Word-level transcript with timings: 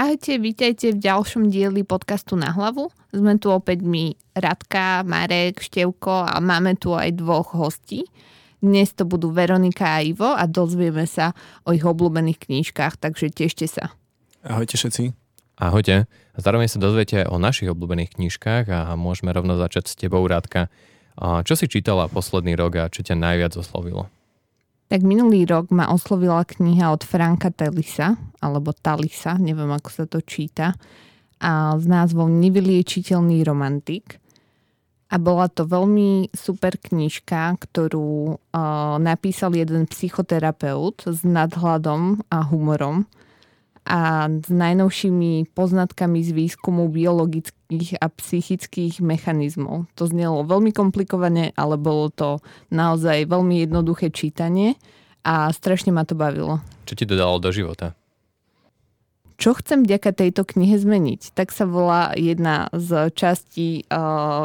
Ahojte, 0.00 0.40
vítajte 0.40 0.96
v 0.96 1.04
ďalšom 1.04 1.52
dieli 1.52 1.84
podcastu 1.84 2.32
Na 2.32 2.56
hlavu. 2.56 2.88
Sme 3.12 3.36
tu 3.36 3.52
opäť 3.52 3.84
my, 3.84 4.16
Radka, 4.32 5.04
Marek, 5.04 5.60
Števko 5.60 6.24
a 6.24 6.40
máme 6.40 6.72
tu 6.80 6.96
aj 6.96 7.20
dvoch 7.20 7.52
hostí. 7.52 8.08
Dnes 8.64 8.96
to 8.96 9.04
budú 9.04 9.28
Veronika 9.28 10.00
a 10.00 10.00
Ivo 10.00 10.32
a 10.32 10.48
dozvieme 10.48 11.04
sa 11.04 11.36
o 11.68 11.76
ich 11.76 11.84
obľúbených 11.84 12.48
knížkach, 12.48 12.96
takže 12.96 13.28
tešte 13.28 13.68
sa. 13.68 13.92
Ahojte 14.40 14.80
všetci. 14.80 15.12
Ahojte. 15.60 16.08
Zároveň 16.32 16.72
sa 16.72 16.80
dozviete 16.80 17.28
o 17.28 17.36
našich 17.36 17.68
obľúbených 17.68 18.16
knižkách 18.16 18.72
a 18.72 18.96
môžeme 18.96 19.36
rovno 19.36 19.60
začať 19.60 19.84
s 19.84 20.00
tebou, 20.00 20.24
Rádka. 20.24 20.72
Čo 21.20 21.52
si 21.60 21.68
čítala 21.68 22.08
posledný 22.08 22.56
rok 22.56 22.72
a 22.80 22.88
čo 22.88 23.04
ťa 23.04 23.20
najviac 23.20 23.52
oslovilo? 23.52 24.08
Tak 24.90 25.06
minulý 25.06 25.46
rok 25.46 25.70
ma 25.70 25.86
oslovila 25.94 26.42
kniha 26.42 26.90
od 26.90 27.06
Franka 27.06 27.54
Talisa, 27.54 28.18
alebo 28.42 28.74
Talisa, 28.74 29.38
neviem 29.38 29.70
ako 29.70 29.88
sa 29.94 30.04
to 30.10 30.18
číta, 30.18 30.74
a 31.38 31.78
s 31.78 31.86
názvom 31.86 32.42
Nevyliečiteľný 32.42 33.46
romantik. 33.46 34.18
A 35.10 35.16
bola 35.22 35.46
to 35.46 35.62
veľmi 35.62 36.34
super 36.34 36.74
knižka, 36.74 37.54
ktorú 37.62 38.34
uh, 38.34 38.98
napísal 38.98 39.54
jeden 39.54 39.86
psychoterapeut 39.86 41.06
s 41.06 41.22
nadhľadom 41.22 42.26
a 42.26 42.42
humorom 42.50 43.06
a 43.90 44.30
s 44.30 44.46
najnovšími 44.46 45.50
poznatkami 45.50 46.22
z 46.22 46.30
výskumu 46.30 46.86
biologických 46.86 47.98
a 47.98 48.06
psychických 48.06 49.02
mechanizmov. 49.02 49.90
To 49.98 50.06
znelo 50.06 50.46
veľmi 50.46 50.70
komplikovane, 50.70 51.50
ale 51.58 51.74
bolo 51.74 52.06
to 52.14 52.38
naozaj 52.70 53.26
veľmi 53.26 53.66
jednoduché 53.66 54.14
čítanie 54.14 54.78
a 55.26 55.50
strašne 55.50 55.90
ma 55.90 56.06
to 56.06 56.14
bavilo. 56.14 56.62
Čo 56.86 56.94
ti 56.94 57.02
to 57.02 57.18
dalo 57.18 57.42
do 57.42 57.50
života? 57.50 57.98
Čo 59.42 59.58
chcem 59.58 59.82
vďaka 59.82 60.14
tejto 60.14 60.46
knihe 60.46 60.78
zmeniť? 60.78 61.34
Tak 61.34 61.50
sa 61.50 61.66
volá 61.66 62.14
jedna 62.14 62.70
z 62.70 63.10
častí, 63.10 63.88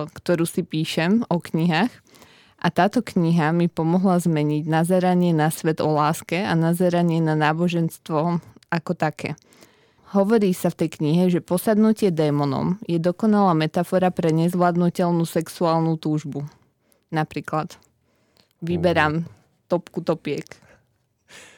ktorú 0.09 0.49
si 0.49 0.65
píšem 0.65 1.21
o 1.29 1.37
knihách. 1.37 1.93
A 2.65 2.73
táto 2.73 3.05
kniha 3.05 3.53
mi 3.53 3.69
pomohla 3.69 4.17
zmeniť 4.17 4.65
nazeranie 4.65 5.37
na 5.37 5.53
svet 5.53 5.83
o 5.85 5.91
láske 5.93 6.41
a 6.41 6.57
nazeranie 6.57 7.21
na 7.21 7.37
náboženstvo 7.37 8.41
ako 8.69 8.97
také. 8.97 9.37
Hovorí 10.13 10.55
sa 10.55 10.71
v 10.71 10.85
tej 10.85 10.89
knihe, 11.01 11.27
že 11.27 11.43
posadnutie 11.43 12.13
démonom 12.13 12.79
je 12.85 13.01
dokonalá 13.01 13.57
metafora 13.57 14.13
pre 14.13 14.31
nezvládnutelnú 14.31 15.25
sexuálnu 15.27 15.97
túžbu. 15.99 16.45
Napríklad. 17.11 17.75
Vyberám 18.63 19.27
topku 19.67 19.99
topiek. 20.05 20.45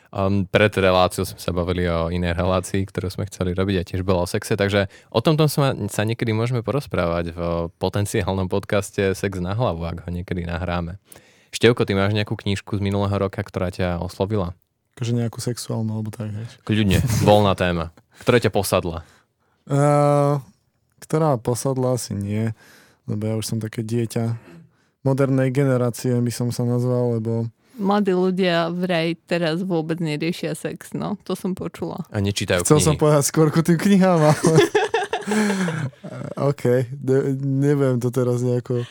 Um, 0.07 0.47
pred 0.47 0.71
reláciou 0.71 1.27
sme 1.27 1.35
sa 1.35 1.51
bavili 1.51 1.83
o 1.91 2.07
inej 2.07 2.39
relácii, 2.39 2.87
ktorú 2.87 3.11
sme 3.11 3.27
chceli 3.27 3.51
robiť 3.51 3.75
a 3.83 3.87
tiež 3.87 4.01
bolo 4.07 4.23
o 4.23 4.27
sexe, 4.27 4.55
takže 4.55 4.87
o 5.11 5.19
tomto 5.19 5.51
sa, 5.51 5.75
sa 5.91 6.07
niekedy 6.07 6.31
môžeme 6.31 6.63
porozprávať 6.63 7.35
v 7.35 7.39
potenciálnom 7.75 8.47
podcaste 8.47 9.11
Sex 9.11 9.43
na 9.43 9.51
hlavu, 9.51 9.83
ak 9.83 10.07
ho 10.07 10.09
niekedy 10.09 10.47
nahráme. 10.47 10.95
Števko, 11.51 11.83
ty 11.83 11.91
máš 11.91 12.15
nejakú 12.15 12.39
knížku 12.39 12.79
z 12.79 12.81
minulého 12.81 13.13
roka, 13.19 13.43
ktorá 13.43 13.67
ťa 13.67 13.99
oslovila? 13.99 14.55
Akože 14.97 15.13
nejakú 15.13 15.37
sexuálnu, 15.37 15.93
alebo 15.93 16.09
tak, 16.09 16.33
hej. 16.33 16.49
Kľudne, 16.65 17.05
voľná 17.21 17.53
téma. 17.53 17.93
Ktorá 18.17 18.41
ťa 18.41 18.49
posadla? 18.49 19.05
Uh, 19.69 20.41
ktorá 21.05 21.37
posadla 21.37 21.93
asi 21.93 22.17
nie, 22.17 22.49
lebo 23.05 23.29
ja 23.29 23.37
už 23.37 23.45
som 23.45 23.61
také 23.61 23.85
dieťa 23.85 24.33
modernej 25.05 25.53
generácie, 25.53 26.17
by 26.17 26.33
som 26.33 26.49
sa 26.49 26.65
nazval, 26.65 27.21
lebo... 27.21 27.45
Mladí 27.77 28.09
ľudia 28.09 28.73
vraj 28.73 29.13
teraz 29.29 29.61
vôbec 29.61 30.01
neriešia 30.01 30.57
sex, 30.57 30.97
no. 30.97 31.13
To 31.29 31.37
som 31.37 31.53
počula. 31.53 32.09
A 32.09 32.17
nečítajú 32.17 32.65
Chcel 32.65 32.81
knihy. 32.81 32.87
som 32.89 32.95
povedať 32.97 33.23
skôr 33.29 33.53
ku 33.53 33.61
tým 33.61 33.77
knihám, 33.77 34.33
ale... 34.33 34.57
OK, 36.49 36.89
ne, 36.89 37.17
neviem 37.37 38.01
to 38.01 38.09
teraz 38.09 38.41
nejako 38.41 38.81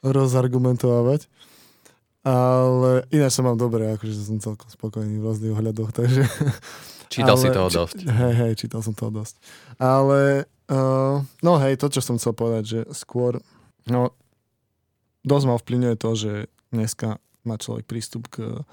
rozargumentovať. 0.00 1.28
Ale 2.22 3.02
ináč 3.10 3.34
som 3.34 3.50
mám 3.50 3.58
dobre, 3.58 3.82
akože 3.98 4.14
som 4.14 4.38
celkom 4.38 4.70
spokojný 4.70 5.18
v 5.18 5.26
rôznych 5.26 5.52
ohľadoch, 5.58 5.90
takže... 5.90 6.22
Čítal 7.12 7.36
ale, 7.36 7.42
si 7.42 7.48
toho 7.50 7.68
dosť. 7.68 7.98
Hej, 8.08 8.34
hej, 8.40 8.52
čítal 8.56 8.80
som 8.80 8.94
toho 8.94 9.10
dosť. 9.12 9.36
Ale, 9.76 10.48
uh, 10.70 11.20
no 11.42 11.52
hej, 11.60 11.76
to, 11.76 11.90
čo 11.92 12.00
som 12.00 12.16
chcel 12.16 12.32
povedať, 12.32 12.64
že 12.64 12.80
skôr, 12.94 13.42
no, 13.90 14.14
dosť 15.26 15.44
ma 15.50 15.58
vplyvňuje 15.58 15.96
to, 15.98 16.10
že 16.14 16.32
dneska 16.70 17.18
má 17.42 17.58
človek 17.58 17.84
prístup 17.90 18.30
k 18.30 18.64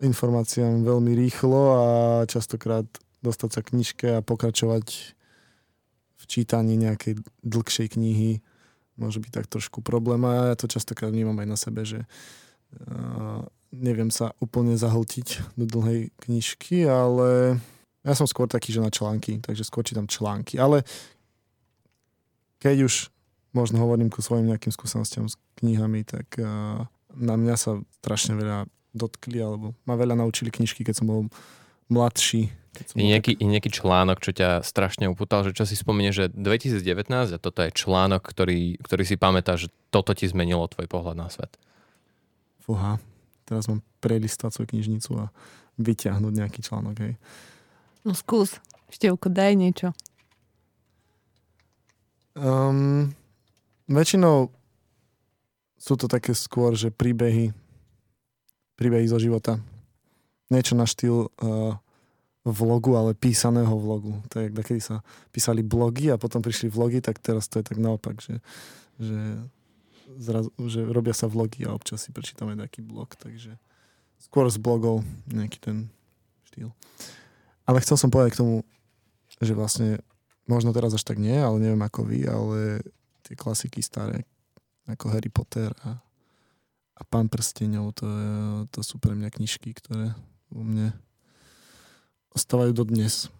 informáciám 0.00 0.86
veľmi 0.86 1.12
rýchlo 1.12 1.60
a 1.76 1.84
častokrát 2.30 2.86
dostať 3.20 3.50
sa 3.52 3.60
knižke 3.60 4.08
a 4.16 4.24
pokračovať 4.24 4.86
v 6.16 6.24
čítaní 6.24 6.80
nejakej 6.80 7.20
dlhšej 7.44 7.98
knihy 7.98 8.40
môže 8.96 9.20
byť 9.20 9.32
tak 9.32 9.46
trošku 9.52 9.84
problém 9.84 10.24
a 10.24 10.52
ja 10.52 10.56
to 10.56 10.64
častokrát 10.64 11.12
vnímam 11.12 11.36
aj 11.36 11.48
na 11.48 11.58
sebe, 11.60 11.84
že 11.84 12.04
uh, 12.04 12.40
neviem 13.70 14.10
sa 14.10 14.34
úplne 14.42 14.74
zahltiť 14.74 15.56
do 15.58 15.64
dlhej 15.66 16.10
knižky, 16.26 16.86
ale 16.86 17.60
ja 18.02 18.12
som 18.16 18.26
skôr 18.26 18.50
taký, 18.50 18.74
že 18.74 18.82
na 18.82 18.90
články, 18.90 19.38
takže 19.38 19.66
skôr 19.66 19.86
čítam 19.86 20.10
články. 20.10 20.58
Ale 20.58 20.82
keď 22.58 22.90
už 22.90 23.12
možno 23.54 23.82
hovorím 23.82 24.10
ku 24.10 24.22
svojim 24.22 24.50
nejakým 24.50 24.74
skúsenostiam 24.74 25.26
s 25.26 25.38
knihami, 25.62 26.06
tak 26.06 26.26
uh, 26.38 26.86
na 27.14 27.34
mňa 27.34 27.54
sa 27.58 27.78
strašne 28.02 28.38
veľa 28.38 28.66
dotkli, 28.94 29.38
alebo 29.38 29.74
ma 29.86 29.94
veľa 29.94 30.18
naučili 30.18 30.50
knižky, 30.50 30.82
keď 30.82 31.02
som 31.02 31.06
bol 31.06 31.20
mladší. 31.90 32.50
Keď 32.74 32.84
som 32.86 32.96
je, 32.98 33.06
nejaký, 33.06 33.32
tak... 33.34 33.42
je 33.42 33.46
nejaký 33.50 33.70
článok, 33.70 34.18
čo 34.22 34.30
ťa 34.34 34.62
strašne 34.62 35.10
uputal, 35.10 35.46
že 35.46 35.54
čo 35.54 35.66
si 35.66 35.74
spomenie, 35.74 36.14
že 36.14 36.30
2019 36.30 37.10
a 37.10 37.38
toto 37.38 37.60
je 37.66 37.70
článok, 37.74 38.22
ktorý, 38.22 38.78
ktorý 38.82 39.02
si 39.06 39.18
pamätá, 39.18 39.58
že 39.58 39.70
toto 39.90 40.14
ti 40.14 40.26
zmenilo 40.26 40.70
tvoj 40.70 40.86
pohľad 40.86 41.18
na 41.18 41.28
svet. 41.30 41.54
Fúha, 42.70 43.02
teraz 43.50 43.66
mám 43.66 43.82
prelistať 43.98 44.54
svoju 44.54 44.78
knižnicu 44.78 45.10
a 45.18 45.34
vyťahnuť 45.82 46.32
nejaký 46.38 46.62
článok, 46.62 47.02
hej. 47.02 47.18
No 48.06 48.14
skús, 48.14 48.62
Števko, 48.94 49.26
daj 49.26 49.58
niečo. 49.58 49.90
Um, 52.38 53.10
väčšinou 53.90 54.54
sú 55.82 55.98
to 55.98 56.06
také 56.06 56.30
skôr, 56.30 56.78
že 56.78 56.94
príbehy, 56.94 57.50
príbehy 58.78 59.10
zo 59.10 59.18
života. 59.18 59.58
Niečo 60.46 60.78
na 60.78 60.86
štýl 60.86 61.26
uh, 61.26 61.74
vlogu, 62.46 62.94
ale 62.94 63.18
písaného 63.18 63.74
vlogu. 63.74 64.14
To 64.30 64.46
je, 64.46 64.46
kedy 64.46 64.78
sa 64.78 65.02
písali 65.34 65.66
blogy 65.66 66.14
a 66.14 66.22
potom 66.22 66.38
prišli 66.38 66.70
vlogy, 66.70 67.02
tak 67.02 67.18
teraz 67.18 67.50
to 67.50 67.58
je 67.58 67.66
tak 67.66 67.82
naopak, 67.82 68.22
že, 68.22 68.38
že, 69.02 69.42
zrazu, 70.18 70.50
že 70.66 70.82
robia 70.82 71.14
sa 71.14 71.30
vlogy 71.30 71.68
a 71.68 71.74
občas 71.76 72.06
si 72.06 72.10
prečítame 72.10 72.58
taký 72.58 72.82
blog, 72.82 73.14
takže 73.14 73.54
skôr 74.20 74.48
z 74.50 74.58
blogov 74.58 75.06
nejaký 75.30 75.58
ten 75.60 75.76
štýl. 76.50 76.74
Ale 77.64 77.78
chcel 77.84 77.96
som 78.00 78.10
povedať 78.10 78.34
k 78.34 78.40
tomu, 78.42 78.54
že 79.40 79.54
vlastne 79.56 80.02
možno 80.44 80.74
teraz 80.74 80.92
až 80.92 81.06
tak 81.06 81.22
nie, 81.22 81.38
ale 81.38 81.62
neviem 81.62 81.80
ako 81.80 82.02
vy, 82.02 82.26
ale 82.26 82.82
tie 83.22 83.38
klasiky 83.38 83.80
staré, 83.80 84.26
ako 84.90 85.14
Harry 85.14 85.30
Potter 85.30 85.70
a, 85.86 86.02
a 86.98 87.02
Pán 87.06 87.30
prsteňov, 87.30 87.94
to, 87.94 88.06
je, 88.06 88.34
to 88.74 88.80
sú 88.82 88.98
pre 88.98 89.14
mňa 89.14 89.30
knižky, 89.30 89.70
ktoré 89.78 90.12
u 90.50 90.66
mne 90.66 90.90
ostávajú 92.34 92.74
do 92.74 92.84
dnes. 92.84 93.30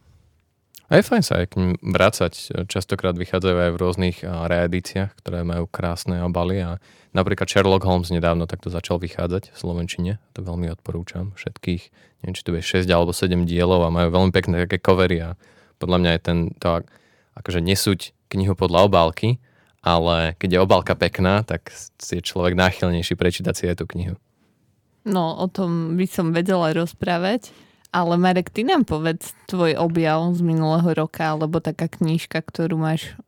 A 0.90 0.98
je 0.98 1.06
fajn 1.06 1.22
sa 1.22 1.38
aj 1.38 1.54
k 1.54 1.58
ním 1.62 1.72
vrácať. 1.78 2.66
Častokrát 2.66 3.14
vychádzajú 3.14 3.56
aj 3.62 3.70
v 3.70 3.80
rôznych 3.80 4.16
reedíciách, 4.26 5.14
ktoré 5.22 5.46
majú 5.46 5.70
krásne 5.70 6.18
obaly 6.26 6.66
a 6.66 6.82
napríklad 7.14 7.46
Sherlock 7.46 7.86
Holmes 7.86 8.10
nedávno 8.10 8.50
takto 8.50 8.74
začal 8.74 8.98
vychádzať 8.98 9.54
v 9.54 9.56
Slovenčine. 9.56 10.12
To 10.34 10.42
veľmi 10.42 10.66
odporúčam 10.74 11.30
všetkých. 11.38 11.82
Neviem, 12.20 12.34
či 12.34 12.42
to 12.42 12.58
je 12.58 12.82
6 12.82 12.90
alebo 12.90 13.14
7 13.14 13.46
dielov 13.46 13.86
a 13.86 13.94
majú 13.94 14.10
veľmi 14.10 14.34
pekné 14.34 14.66
také 14.66 14.82
covery 14.82 15.22
a 15.22 15.38
podľa 15.78 15.98
mňa 16.02 16.10
je 16.10 16.20
ten 16.26 16.38
to 16.58 16.82
akože 17.38 17.62
nesúť 17.62 18.10
knihu 18.34 18.58
podľa 18.58 18.90
obálky, 18.90 19.38
ale 19.86 20.34
keď 20.42 20.58
je 20.58 20.60
obálka 20.60 20.98
pekná, 20.98 21.46
tak 21.46 21.70
je 22.02 22.18
človek 22.18 22.58
náchylnejší 22.58 23.14
prečítať 23.14 23.54
si 23.54 23.64
aj 23.70 23.78
tú 23.78 23.86
knihu. 23.94 24.18
No, 25.06 25.38
o 25.38 25.46
tom 25.46 25.94
by 25.94 26.04
som 26.04 26.34
vedela 26.34 26.74
rozprávať. 26.74 27.54
Ale 27.90 28.14
Marek, 28.14 28.54
ty 28.54 28.62
nám 28.62 28.86
povedz 28.86 29.34
tvoj 29.50 29.74
objav 29.74 30.30
z 30.38 30.46
minulého 30.46 30.94
roka, 30.94 31.34
alebo 31.34 31.58
taká 31.58 31.90
knížka, 31.90 32.38
ktorú 32.38 32.78
máš 32.78 33.18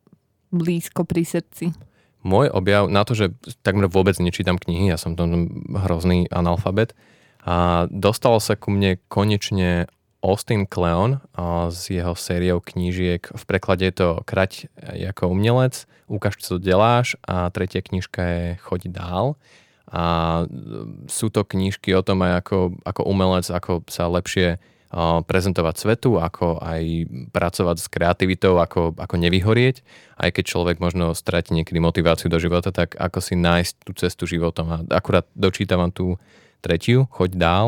blízko 0.55 1.03
pri 1.03 1.27
srdci. 1.27 1.75
Môj 2.23 2.47
objav 2.47 2.87
na 2.87 3.03
to, 3.03 3.11
že 3.11 3.35
takmer 3.67 3.91
vôbec 3.91 4.15
nečítam 4.23 4.55
knihy, 4.55 4.87
ja 4.87 4.95
som 4.95 5.19
tam 5.19 5.67
hrozný 5.67 6.31
analfabet, 6.31 6.95
a 7.43 7.91
dostalo 7.91 8.39
sa 8.39 8.55
ku 8.55 8.71
mne 8.71 9.03
konečne 9.11 9.91
Austin 10.23 10.63
Kleon 10.63 11.19
s 11.67 11.91
jeho 11.91 12.15
sériou 12.15 12.63
knížiek. 12.63 13.19
V 13.19 13.43
preklade 13.43 13.83
je 13.83 13.95
to 13.99 14.23
Krať 14.23 14.71
ako 15.11 15.35
umelec, 15.35 15.83
Ukáž, 16.07 16.39
čo 16.39 16.55
deláš 16.55 17.19
a 17.27 17.51
tretia 17.51 17.83
knižka 17.83 18.21
je 18.23 18.45
Choď 18.63 18.81
dál 18.87 19.25
a 19.93 20.03
sú 21.05 21.29
to 21.29 21.45
knížky 21.45 21.93
o 21.93 22.01
tom 22.01 22.25
aj 22.25 22.41
ako, 22.41 22.81
ako 22.81 23.01
umelec, 23.05 23.45
ako 23.53 23.85
sa 23.85 24.09
lepšie 24.09 24.57
prezentovať 25.25 25.75
svetu, 25.77 26.21
ako 26.21 26.61
aj 26.61 27.09
pracovať 27.33 27.77
s 27.81 27.87
kreativitou, 27.89 28.61
ako, 28.61 28.93
ako 28.93 29.15
nevyhorieť. 29.17 29.81
Aj 30.17 30.29
keď 30.29 30.43
človek 30.53 30.77
možno 30.77 31.17
stratí 31.17 31.53
niekedy 31.57 31.81
motiváciu 31.81 32.29
do 32.29 32.37
života, 32.37 32.69
tak 32.69 32.93
ako 32.97 33.17
si 33.21 33.33
nájsť 33.33 33.73
tú 33.85 33.91
cestu 33.97 34.23
životom. 34.29 34.65
A 34.69 34.77
akurát 34.93 35.25
dočítavam 35.33 35.89
tú 35.89 36.21
tretiu, 36.61 37.09
choď 37.09 37.31
dál. 37.37 37.67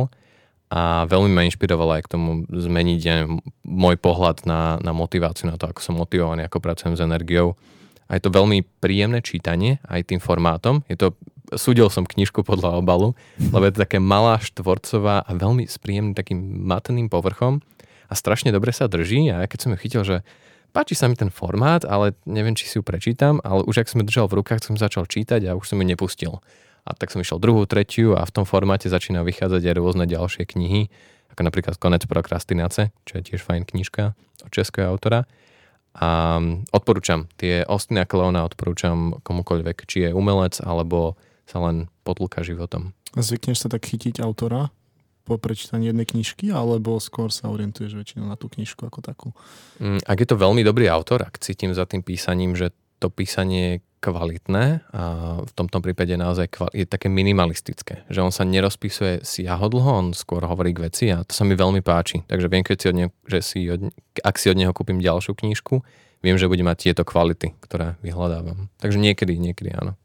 A 0.69 1.05
veľmi 1.09 1.29
ma 1.33 1.45
inšpirovalo 1.45 1.97
aj 1.97 2.09
k 2.09 2.11
tomu 2.13 2.29
zmeniť 2.49 2.99
neviem, 3.05 3.41
môj 3.65 3.97
pohľad 4.01 4.45
na, 4.45 4.77
na 4.81 4.93
motiváciu, 4.93 5.49
na 5.49 5.57
to, 5.57 5.69
ako 5.69 5.81
som 5.81 5.97
motivovaný, 5.97 6.45
ako 6.45 6.61
pracujem 6.61 6.93
s 6.97 7.05
energiou. 7.05 7.57
A 8.05 8.17
je 8.17 8.21
to 8.21 8.33
veľmi 8.33 8.61
príjemné 8.81 9.21
čítanie 9.25 9.81
aj 9.89 10.13
tým 10.13 10.21
formátom. 10.21 10.85
Je 10.85 10.97
to 10.97 11.17
súdil 11.53 11.89
som 11.93 12.05
knižku 12.05 12.41
podľa 12.41 12.81
obalu, 12.81 13.13
lebo 13.37 13.63
je 13.65 13.73
to 13.77 13.83
také 13.85 14.01
malá, 14.01 14.41
štvorcová 14.41 15.21
a 15.21 15.31
veľmi 15.33 15.69
s 15.69 15.77
príjemným 15.77 16.17
takým 16.17 16.65
matným 16.65 17.09
povrchom 17.09 17.61
a 18.09 18.13
strašne 18.13 18.49
dobre 18.49 18.73
sa 18.73 18.89
drží 18.89 19.29
a 19.29 19.45
ja 19.45 19.47
keď 19.49 19.59
som 19.61 19.71
ju 19.73 19.77
chytil, 19.77 20.01
že 20.01 20.15
páči 20.73 20.97
sa 20.97 21.05
mi 21.05 21.15
ten 21.15 21.29
formát, 21.29 21.85
ale 21.85 22.17
neviem, 22.25 22.57
či 22.57 22.65
si 22.65 22.75
ju 22.77 22.83
prečítam, 22.83 23.37
ale 23.45 23.61
už 23.65 23.85
ak 23.85 23.89
som 23.89 24.01
ju 24.01 24.05
držal 24.09 24.25
v 24.29 24.41
rukách, 24.41 24.65
som 24.65 24.75
začal 24.77 25.05
čítať 25.05 25.45
a 25.45 25.57
už 25.57 25.65
som 25.69 25.77
ju 25.79 25.85
nepustil. 25.85 26.41
A 26.85 26.93
tak 26.93 27.09
som 27.09 27.21
išiel 27.21 27.41
druhú, 27.41 27.65
tretiu 27.65 28.13
a 28.13 28.21
v 28.21 28.33
tom 28.33 28.45
formáte 28.45 28.85
začína 28.85 29.25
vychádzať 29.25 29.61
aj 29.61 29.75
rôzne 29.77 30.05
ďalšie 30.05 30.45
knihy, 30.45 30.93
ako 31.33 31.41
napríklad 31.41 31.75
Konec 31.81 32.05
prokrastinace, 32.05 32.93
čo 33.09 33.13
je 33.17 33.23
tiež 33.25 33.41
fajn 33.41 33.65
knižka 33.65 34.13
od 34.45 34.51
českého 34.53 34.93
autora. 34.93 35.25
A 35.95 36.39
odporúčam, 36.75 37.31
tie 37.39 37.63
Ostina 37.63 38.03
Kleona 38.03 38.43
odporúčam 38.43 39.15
komukoľvek, 39.23 39.77
či 39.87 39.97
je 40.07 40.09
umelec 40.11 40.59
alebo 40.59 41.15
sa 41.47 41.63
len 41.63 41.87
potlka 42.03 42.43
životom. 42.43 42.91
Zvykneš 43.15 43.63
sa 43.63 43.71
tak 43.71 43.87
chytiť 43.87 44.19
autora 44.19 44.75
po 45.25 45.41
prečítaní 45.41 45.89
jednej 45.89 46.05
knižky, 46.05 46.53
alebo 46.53 47.01
skôr 47.01 47.33
sa 47.33 47.49
orientuješ 47.49 47.97
väčšinou 47.97 48.29
na 48.29 48.37
tú 48.37 48.45
knižku 48.45 48.85
ako 48.85 48.99
takú? 49.01 49.27
Mm, 49.81 50.03
ak 50.05 50.17
je 50.21 50.27
to 50.29 50.37
veľmi 50.37 50.61
dobrý 50.61 50.85
autor, 50.85 51.25
ak 51.25 51.41
cítim 51.41 51.73
za 51.73 51.89
tým 51.89 52.05
písaním, 52.05 52.53
že 52.53 52.69
to 53.05 53.13
písanie 53.13 53.85
kvalitné 54.01 54.85
a 54.93 55.03
v 55.41 55.53
tomto 55.53 55.81
prípade 55.81 56.13
naozaj 56.13 56.73
je 56.73 56.85
také 56.85 57.09
minimalistické, 57.09 58.05
že 58.09 58.21
on 58.21 58.29
sa 58.29 58.45
nerozpisuje 58.45 59.25
si 59.25 59.45
jahodlho, 59.45 59.89
on 59.89 60.07
skôr 60.13 60.45
hovorí 60.45 60.73
k 60.73 60.83
veci 60.89 61.05
a 61.09 61.25
to 61.25 61.33
sa 61.33 61.41
mi 61.41 61.57
veľmi 61.57 61.81
páči. 61.81 62.21
Takže 62.25 62.49
viem, 62.49 62.61
keď 62.61 62.77
si 62.77 62.87
od 62.89 62.97
neho, 62.97 63.09
že 63.25 63.39
si 63.41 63.59
od, 63.69 63.89
ak 64.21 64.35
si 64.37 64.49
od 64.53 64.57
neho 64.57 64.73
kúpim 64.73 65.01
ďalšiu 65.01 65.33
knižku, 65.33 65.81
viem, 66.21 66.37
že 66.37 66.49
bude 66.49 66.61
mať 66.61 66.89
tieto 66.89 67.01
kvality, 67.05 67.57
ktoré 67.65 67.97
vyhľadávam. 68.05 68.69
Takže 68.77 68.97
niekedy, 69.01 69.37
niekedy 69.41 69.73
áno. 69.73 69.97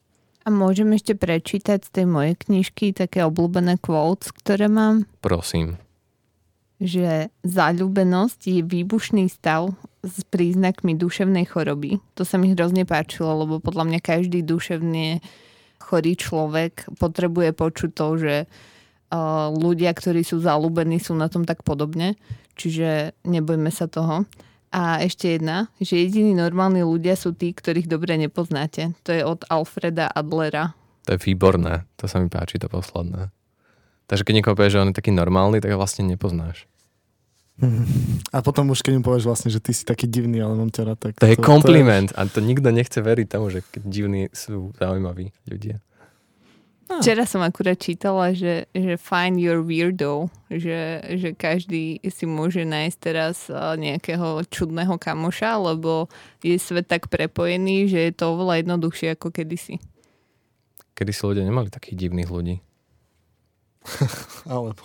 A 0.44 0.48
môžem 0.48 0.88
ešte 0.96 1.12
prečítať 1.12 1.84
z 1.84 1.90
tej 1.92 2.06
mojej 2.08 2.34
knižky 2.40 2.96
také 2.96 3.20
obľúbené 3.28 3.76
quotes, 3.76 4.32
ktoré 4.32 4.72
mám? 4.72 5.04
Prosím. 5.20 5.76
Že 6.80 7.28
záľubenosť 7.44 8.40
je 8.48 8.60
výbušný 8.64 9.28
stav 9.28 9.76
s 10.00 10.24
príznakmi 10.28 10.96
duševnej 10.96 11.44
choroby. 11.48 12.00
To 12.16 12.24
sa 12.24 12.40
mi 12.40 12.52
hrozne 12.56 12.88
páčilo, 12.88 13.44
lebo 13.44 13.60
podľa 13.60 13.84
mňa 13.88 14.00
každý 14.00 14.40
duševne 14.40 15.20
chorý 15.80 16.16
človek 16.16 16.88
potrebuje 16.96 17.50
počuť 17.52 17.90
to, 17.92 18.08
že 18.16 18.34
uh, 18.46 19.48
ľudia, 19.52 19.92
ktorí 19.92 20.24
sú 20.24 20.40
zalúbení, 20.40 21.00
sú 21.00 21.12
na 21.16 21.28
tom 21.28 21.44
tak 21.44 21.64
podobne. 21.66 22.16
Čiže 22.56 23.16
nebojme 23.24 23.68
sa 23.72 23.88
toho. 23.88 24.28
A 24.70 25.02
ešte 25.02 25.34
jedna, 25.34 25.66
že 25.82 25.98
jediní 25.98 26.30
normálni 26.30 26.86
ľudia 26.86 27.18
sú 27.18 27.34
tí, 27.34 27.50
ktorých 27.50 27.90
dobre 27.90 28.14
nepoznáte. 28.14 28.94
To 29.02 29.10
je 29.10 29.26
od 29.26 29.42
Alfreda 29.50 30.06
Adlera. 30.06 30.78
To 31.10 31.18
je 31.18 31.22
výborné, 31.26 31.90
to 31.98 32.06
sa 32.06 32.22
mi 32.22 32.30
páči, 32.30 32.62
to 32.62 32.70
posledné. 32.70 33.34
Takže 34.06 34.22
keď 34.22 34.34
niekoho 34.38 34.54
povieš, 34.54 34.74
že 34.78 34.82
on 34.82 34.90
je 34.94 34.98
taký 35.00 35.10
normálny, 35.10 35.58
tak 35.58 35.74
ho 35.74 35.80
vlastne 35.80 36.06
nepoznáš. 36.06 36.69
A 38.32 38.40
potom 38.40 38.72
už 38.72 38.80
keď 38.80 39.00
mu 39.00 39.02
povieš 39.04 39.28
vlastne, 39.28 39.50
že 39.52 39.60
ty 39.60 39.76
si 39.76 39.84
taký 39.84 40.08
divný, 40.08 40.40
ale 40.40 40.56
mám 40.56 40.72
ťa 40.72 40.82
rád, 40.92 40.98
tak... 40.98 41.12
To, 41.20 41.28
to 41.28 41.32
je 41.32 41.36
kompliment 41.36 42.08
to 42.08 42.16
je... 42.16 42.18
a 42.18 42.22
to 42.24 42.38
nikto 42.40 42.68
nechce 42.72 42.96
veriť 42.96 43.26
tomu, 43.28 43.52
že 43.52 43.60
divní 43.84 44.32
sú 44.32 44.72
zaujímaví 44.80 45.28
ľudia. 45.44 45.84
No. 46.90 46.98
Včera 46.98 47.22
som 47.22 47.38
akurát 47.38 47.78
čítala, 47.78 48.34
že, 48.34 48.66
že 48.74 48.98
find 48.98 49.38
your 49.38 49.62
weirdo, 49.62 50.26
že, 50.50 50.98
že 51.22 51.38
každý 51.38 52.02
si 52.02 52.24
môže 52.26 52.66
nájsť 52.66 52.96
teraz 52.98 53.46
nejakého 53.78 54.42
čudného 54.50 54.98
kamoša, 54.98 55.54
lebo 55.70 56.10
je 56.42 56.58
svet 56.58 56.90
tak 56.90 57.06
prepojený, 57.06 57.86
že 57.86 58.10
je 58.10 58.12
to 58.16 58.34
oveľa 58.34 58.66
jednoduchšie 58.66 59.14
ako 59.14 59.30
kedysi. 59.30 59.78
Kedysi 60.98 61.22
ľudia 61.22 61.46
nemali 61.46 61.70
takých 61.70 62.10
divných 62.10 62.26
ľudí. 62.26 62.58
alebo, 64.50 64.82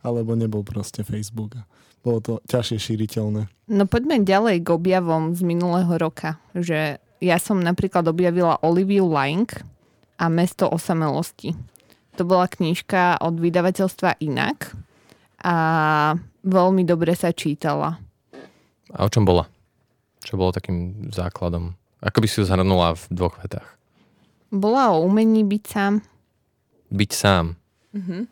alebo 0.00 0.32
nebol 0.32 0.64
proste 0.64 1.04
Facebook. 1.04 1.52
Bolo 2.02 2.18
to 2.18 2.32
ťažšie 2.50 2.78
šíriteľné. 2.92 3.46
No 3.70 3.84
poďme 3.86 4.26
ďalej 4.26 4.66
k 4.66 4.68
objavom 4.74 5.32
z 5.38 5.46
minulého 5.46 5.94
roka. 5.96 6.42
Že 6.52 6.98
ja 7.22 7.36
som 7.38 7.62
napríklad 7.62 8.06
objavila 8.10 8.58
Oliviu 8.60 9.06
Lang, 9.06 9.46
a 10.22 10.30
Mesto 10.30 10.70
osamelosti. 10.70 11.58
To 12.14 12.22
bola 12.22 12.46
knižka 12.46 13.18
od 13.18 13.42
vydavateľstva 13.42 14.22
Inak 14.22 14.70
a 15.42 15.56
veľmi 16.46 16.86
dobre 16.86 17.18
sa 17.18 17.34
čítala. 17.34 17.98
A 18.94 18.98
o 19.02 19.10
čom 19.10 19.26
bola? 19.26 19.50
Čo 20.22 20.38
bolo 20.38 20.54
takým 20.54 21.10
základom? 21.10 21.74
Ako 21.98 22.22
by 22.22 22.26
si 22.30 22.38
ju 22.38 22.46
zhrnula 22.46 22.94
v 22.94 23.02
dvoch 23.10 23.34
vetách? 23.42 23.66
Bola 24.54 24.94
o 24.94 25.02
umení 25.02 25.42
byť 25.42 25.62
sám. 25.66 25.94
Byť 26.92 27.10
sám. 27.10 27.56
Mm-hmm. 27.96 28.22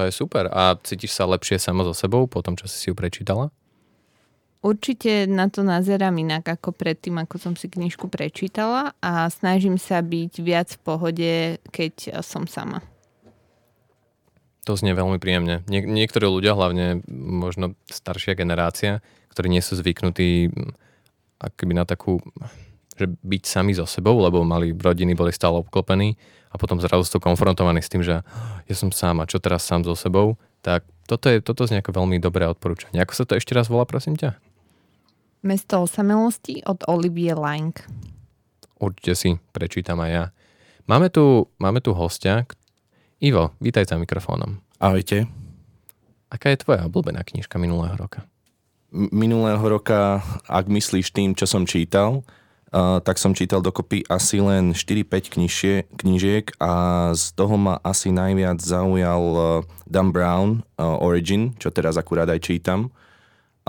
To 0.00 0.08
je 0.08 0.16
super. 0.16 0.48
A 0.48 0.80
cítiš 0.80 1.12
sa 1.12 1.28
lepšie 1.28 1.60
sama 1.60 1.84
so 1.84 1.92
sebou 1.92 2.24
po 2.24 2.40
tom, 2.40 2.56
čo 2.56 2.64
si 2.64 2.80
si 2.80 2.86
ju 2.88 2.96
prečítala? 2.96 3.52
Určite 4.64 5.28
na 5.28 5.52
to 5.52 5.60
nazerám 5.60 6.16
inak 6.16 6.48
ako 6.56 6.72
predtým, 6.72 7.20
ako 7.20 7.36
som 7.36 7.52
si 7.52 7.68
knižku 7.68 8.08
prečítala 8.08 8.96
a 9.04 9.28
snažím 9.28 9.76
sa 9.76 10.00
byť 10.00 10.32
viac 10.40 10.72
v 10.72 10.80
pohode, 10.80 11.32
keď 11.68 12.24
som 12.24 12.48
sama. 12.48 12.80
To 14.64 14.72
znie 14.72 14.96
veľmi 14.96 15.20
príjemne. 15.20 15.68
Nie, 15.68 15.84
niektorí 15.84 16.24
ľudia, 16.24 16.56
hlavne 16.56 17.04
možno 17.12 17.76
staršia 17.92 18.32
generácia, 18.32 19.04
ktorí 19.36 19.52
nie 19.52 19.60
sú 19.60 19.76
zvyknutí 19.76 20.48
akoby 21.44 21.72
na 21.76 21.84
takú, 21.84 22.24
že 23.00 23.08
byť 23.08 23.42
sami 23.48 23.72
so 23.72 23.88
sebou, 23.88 24.20
lebo 24.20 24.44
mali 24.44 24.76
rodiny, 24.76 25.16
boli 25.16 25.32
stále 25.32 25.56
obklopení 25.56 26.20
a 26.52 26.60
potom 26.60 26.76
zrazu 26.76 27.08
sú 27.08 27.16
konfrontovaní 27.16 27.80
s 27.80 27.88
tým, 27.88 28.04
že 28.04 28.20
ja 28.68 28.74
som 28.76 28.92
sám 28.92 29.24
a 29.24 29.28
čo 29.28 29.40
teraz 29.40 29.64
sám 29.64 29.88
so 29.88 29.96
sebou, 29.96 30.36
tak 30.60 30.84
toto, 31.08 31.32
je, 31.32 31.40
toto 31.40 31.64
znie 31.64 31.80
ako 31.80 31.96
veľmi 32.04 32.20
dobré 32.20 32.44
odporúčanie. 32.44 33.00
Ako 33.00 33.16
sa 33.16 33.24
to 33.24 33.40
ešte 33.40 33.56
raz 33.56 33.72
volá, 33.72 33.88
prosím 33.88 34.20
ťa? 34.20 34.36
Mesto 35.40 35.80
osamelosti 35.80 36.60
od 36.68 36.84
Olivie 36.84 37.32
Lang. 37.32 37.72
Určite 38.76 39.12
si 39.16 39.28
prečítam 39.56 39.96
aj 40.04 40.10
ja. 40.12 40.24
Máme 40.84 41.08
tu, 41.08 41.48
máme 41.56 41.80
tu 41.80 41.96
hostia. 41.96 42.44
Ivo, 43.24 43.56
vítaj 43.56 43.88
za 43.88 43.96
mikrofónom. 43.96 44.60
Ahojte. 44.76 45.28
Aká 46.28 46.52
je 46.52 46.62
tvoja 46.62 46.84
obľúbená 46.86 47.24
knižka 47.24 47.56
minulého 47.56 47.96
roka? 47.96 48.28
Minulého 48.92 49.62
roka, 49.62 50.22
ak 50.50 50.66
myslíš 50.66 51.14
tým, 51.14 51.32
čo 51.34 51.46
som 51.46 51.64
čítal, 51.64 52.26
tak 52.78 53.18
som 53.18 53.34
čítal 53.34 53.58
dokopy 53.58 54.06
asi 54.06 54.38
len 54.38 54.70
4-5 54.78 55.34
knižie, 55.34 55.90
knižiek 55.98 56.54
a 56.62 56.72
z 57.18 57.34
toho 57.34 57.58
ma 57.58 57.82
asi 57.82 58.14
najviac 58.14 58.62
zaujal 58.62 59.24
uh, 59.34 59.44
Dan 59.90 60.14
Brown 60.14 60.62
uh, 60.78 60.94
Origin, 61.02 61.50
čo 61.58 61.74
teraz 61.74 61.98
akurát 61.98 62.30
aj 62.30 62.46
čítam 62.46 62.94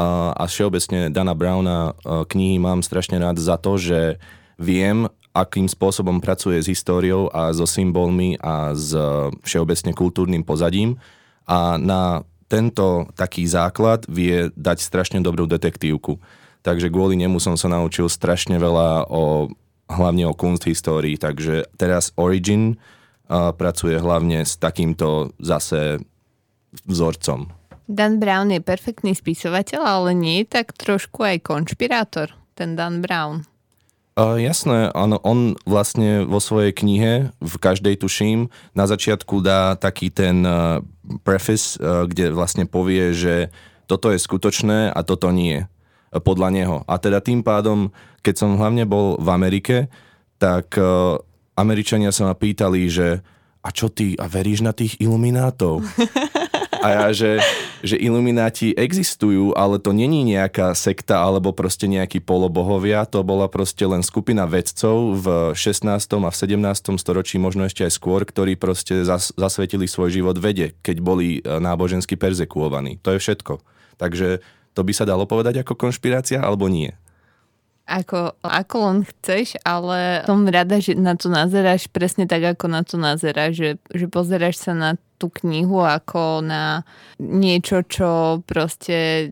a, 0.01 0.45
všeobecne 0.47 1.11
Dana 1.11 1.35
Browna 1.35 1.93
knihy 2.03 2.57
mám 2.57 2.81
strašne 2.81 3.19
rád 3.19 3.37
za 3.37 3.59
to, 3.59 3.75
že 3.77 4.17
viem, 4.55 5.07
akým 5.31 5.67
spôsobom 5.67 6.19
pracuje 6.19 6.59
s 6.59 6.67
históriou 6.67 7.31
a 7.31 7.51
so 7.55 7.67
symbolmi 7.67 8.35
a 8.39 8.75
s 8.75 8.95
všeobecne 9.43 9.91
kultúrnym 9.95 10.43
pozadím 10.43 10.99
a 11.47 11.79
na 11.79 12.23
tento 12.51 13.07
taký 13.15 13.47
základ 13.47 14.03
vie 14.11 14.51
dať 14.59 14.83
strašne 14.83 15.23
dobrú 15.23 15.47
detektívku. 15.47 16.19
Takže 16.61 16.93
kvôli 16.93 17.17
nemu 17.17 17.41
som 17.41 17.57
sa 17.57 17.65
naučil 17.69 18.05
strašne 18.05 18.61
veľa 18.61 19.09
o 19.09 19.49
hlavne 19.91 20.23
o 20.29 20.37
kunst 20.37 20.63
histórii, 20.69 21.19
takže 21.19 21.67
teraz 21.75 22.15
Origin 22.15 22.77
uh, 22.77 23.51
pracuje 23.51 23.99
hlavne 23.99 24.47
s 24.47 24.55
takýmto 24.55 25.35
zase 25.41 25.99
vzorcom. 26.87 27.51
Dan 27.91 28.23
Brown 28.23 28.55
je 28.55 28.63
perfektný 28.63 29.11
spisovateľ, 29.11 29.81
ale 29.83 30.09
nie 30.15 30.45
je 30.45 30.61
tak 30.63 30.71
trošku 30.71 31.27
aj 31.27 31.43
konšpirátor, 31.43 32.31
ten 32.55 32.79
Dan 32.79 33.03
Brown. 33.03 33.43
Uh, 34.15 34.39
jasné, 34.39 34.91
áno, 34.91 35.19
on 35.23 35.59
vlastne 35.67 36.23
vo 36.27 36.39
svojej 36.39 36.71
knihe, 36.71 37.31
v 37.39 37.55
každej 37.59 37.99
tuším, 37.99 38.51
na 38.75 38.85
začiatku 38.87 39.43
dá 39.43 39.75
taký 39.75 40.11
ten 40.11 40.43
uh, 40.43 40.79
preface, 41.23 41.75
uh, 41.79 42.07
kde 42.07 42.31
vlastne 42.31 42.63
povie, 42.67 43.11
že 43.11 43.51
toto 43.91 44.11
je 44.11 44.19
skutočné 44.19 44.91
a 44.91 44.99
toto 45.03 45.31
nie, 45.31 45.67
podľa 46.19 46.49
neho. 46.51 46.77
A 46.83 46.99
teda 46.99 47.23
tým 47.23 47.39
pádom, 47.39 47.95
keď 48.19 48.35
som 48.43 48.59
hlavne 48.59 48.83
bol 48.83 49.15
v 49.15 49.29
Amerike, 49.31 49.87
tak 50.35 50.75
uh, 50.75 51.15
Američania 51.55 52.11
sa 52.11 52.27
ma 52.27 52.35
pýtali, 52.35 52.91
že 52.91 53.23
a 53.61 53.69
čo 53.69 53.87
ty, 53.87 54.17
a 54.17 54.25
veríš 54.25 54.65
na 54.65 54.73
tých 54.75 54.97
iluminátov? 54.99 55.85
A 56.81 56.87
ja, 56.89 57.07
že, 57.13 57.37
že 57.85 57.93
ilumináti 57.93 58.73
existujú, 58.73 59.53
ale 59.53 59.77
to 59.77 59.93
není 59.93 60.25
nejaká 60.25 60.73
sekta 60.73 61.21
alebo 61.21 61.53
proste 61.53 61.85
nejakí 61.85 62.25
polobohovia, 62.25 63.05
to 63.05 63.21
bola 63.21 63.45
proste 63.45 63.85
len 63.85 64.01
skupina 64.01 64.49
vedcov 64.49 65.21
v 65.21 65.25
16. 65.53 65.85
a 66.01 66.29
v 66.33 66.37
17. 66.41 66.97
storočí, 66.97 67.37
možno 67.37 67.69
ešte 67.69 67.85
aj 67.85 67.93
skôr, 67.93 68.25
ktorí 68.25 68.57
proste 68.57 69.05
zas, 69.05 69.29
zasvetili 69.37 69.85
svoj 69.85 70.09
život 70.09 70.41
vede, 70.41 70.73
keď 70.81 70.97
boli 71.05 71.37
e, 71.37 71.41
nábožensky 71.45 72.17
perzekuovaní. 72.17 72.97
To 73.05 73.13
je 73.13 73.21
všetko. 73.21 73.61
Takže 74.01 74.41
to 74.73 74.81
by 74.83 74.93
sa 74.95 75.03
dalo 75.07 75.27
povedať 75.27 75.61
ako 75.61 75.75
konšpirácia, 75.75 76.39
alebo 76.39 76.71
nie? 76.71 76.91
Ako, 77.91 78.39
ako 78.39 78.75
len 78.87 78.99
chceš, 79.03 79.59
ale 79.67 80.23
som 80.23 80.47
rada, 80.47 80.79
že 80.79 80.95
na 80.95 81.17
to 81.19 81.27
nazeráš 81.27 81.91
presne 81.91 82.23
tak, 82.23 82.55
ako 82.55 82.71
na 82.71 82.87
to 82.87 82.95
nazeráš, 82.95 83.51
že, 83.57 83.69
že 83.91 84.05
pozeráš 84.07 84.63
sa 84.63 84.71
na 84.71 84.91
tú 85.21 85.29
knihu 85.43 85.85
ako 85.85 86.41
na 86.41 86.81
niečo, 87.21 87.85
čo 87.85 88.41
proste 88.49 89.29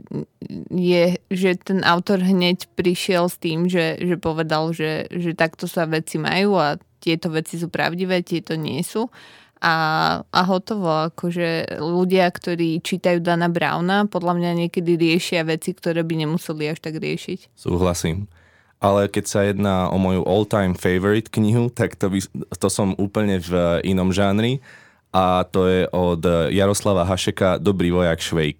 je, 0.69 1.05
že 1.33 1.49
ten 1.57 1.81
autor 1.81 2.21
hneď 2.21 2.69
prišiel 2.77 3.25
s 3.25 3.41
tým, 3.41 3.65
že, 3.65 3.97
že 3.97 4.21
povedal, 4.21 4.69
že, 4.69 5.09
že 5.09 5.33
takto 5.33 5.65
sa 5.65 5.89
veci 5.89 6.21
majú 6.21 6.61
a 6.61 6.77
tieto 7.01 7.33
veci 7.33 7.57
sú 7.57 7.73
pravdivé, 7.73 8.21
tieto 8.21 8.53
nie 8.53 8.85
sú. 8.85 9.09
A, 9.59 9.75
a 10.23 10.41
hotovo, 10.47 11.11
akože 11.11 11.79
ľudia, 11.83 12.31
ktorí 12.31 12.79
čítajú 12.79 13.19
Dana 13.19 13.51
Browna, 13.51 14.07
podľa 14.07 14.39
mňa 14.39 14.51
niekedy 14.65 14.95
riešia 14.95 15.43
veci, 15.43 15.75
ktoré 15.75 15.99
by 16.07 16.23
nemuseli 16.23 16.71
až 16.71 16.79
tak 16.79 16.95
riešiť. 16.95 17.51
Súhlasím 17.59 18.31
ale 18.79 19.11
keď 19.11 19.25
sa 19.27 19.43
jedná 19.43 19.91
o 19.91 19.99
moju 19.99 20.23
all-time 20.23 20.71
favorite 20.71 21.27
knihu, 21.35 21.67
tak 21.67 21.99
to, 21.99 22.07
by, 22.07 22.23
to 22.55 22.67
som 22.71 22.95
úplne 22.95 23.43
v 23.43 23.83
inom 23.83 24.15
žánri 24.15 24.63
a 25.11 25.43
to 25.43 25.67
je 25.67 25.81
od 25.91 26.23
Jaroslava 26.53 27.03
Hašeka 27.03 27.59
Dobrý 27.59 27.91
vojak 27.91 28.23
Švejk. 28.23 28.59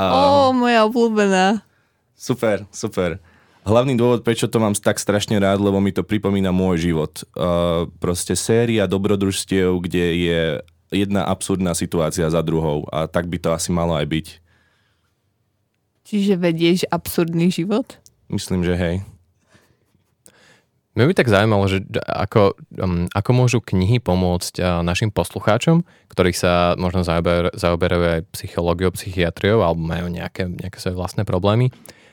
Ó, 0.00 0.56
moja 0.56 0.88
obľúbená. 0.88 1.60
Super, 2.16 2.64
super. 2.72 3.20
Hlavný 3.62 3.94
dôvod, 3.94 4.26
prečo 4.26 4.50
to 4.50 4.58
mám 4.58 4.74
tak 4.74 4.98
strašne 4.98 5.38
rád, 5.38 5.62
lebo 5.62 5.78
mi 5.78 5.94
to 5.94 6.02
pripomína 6.02 6.50
môj 6.50 6.90
život. 6.90 7.22
Uh, 7.38 7.86
proste 8.02 8.34
séria 8.34 8.90
dobrodružstiev, 8.90 9.78
kde 9.86 10.06
je 10.18 10.42
jedna 10.90 11.22
absurdná 11.22 11.70
situácia 11.72 12.26
za 12.26 12.42
druhou 12.42 12.84
a 12.90 13.06
tak 13.06 13.30
by 13.30 13.38
to 13.38 13.54
asi 13.54 13.70
malo 13.70 13.94
aj 13.94 14.06
byť. 14.10 14.26
Čiže 16.02 16.34
vedieš 16.42 16.80
absurdný 16.90 17.54
život? 17.54 18.02
Myslím, 18.26 18.66
že 18.66 18.74
hej. 18.74 18.96
Mňa 20.92 21.08
by 21.08 21.14
tak 21.16 21.32
zaujímalo, 21.32 21.64
že 21.70 21.80
ako, 22.04 22.58
um, 22.76 23.08
ako 23.14 23.30
môžu 23.32 23.58
knihy 23.64 24.02
pomôcť 24.02 24.60
uh, 24.60 24.84
našim 24.84 25.08
poslucháčom, 25.08 25.86
ktorí 26.10 26.34
sa 26.34 26.74
možno 26.76 27.00
zaober, 27.06 27.48
zaoberajú 27.56 28.20
aj 28.20 28.20
psychológiou, 28.36 28.92
psychiatriou 28.92 29.64
alebo 29.64 29.80
majú 29.80 30.10
nejaké, 30.12 30.50
nejaké 30.50 30.76
svoje 30.82 30.98
vlastné 30.98 31.24
problémy. 31.24 31.72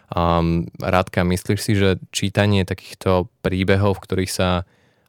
Um, 0.10 0.66
Rádka, 0.82 1.22
myslíš 1.22 1.60
si, 1.62 1.74
že 1.78 2.02
čítanie 2.10 2.66
takýchto 2.66 3.30
príbehov, 3.46 4.02
v 4.02 4.04
ktorých 4.06 4.32
sa 4.32 4.50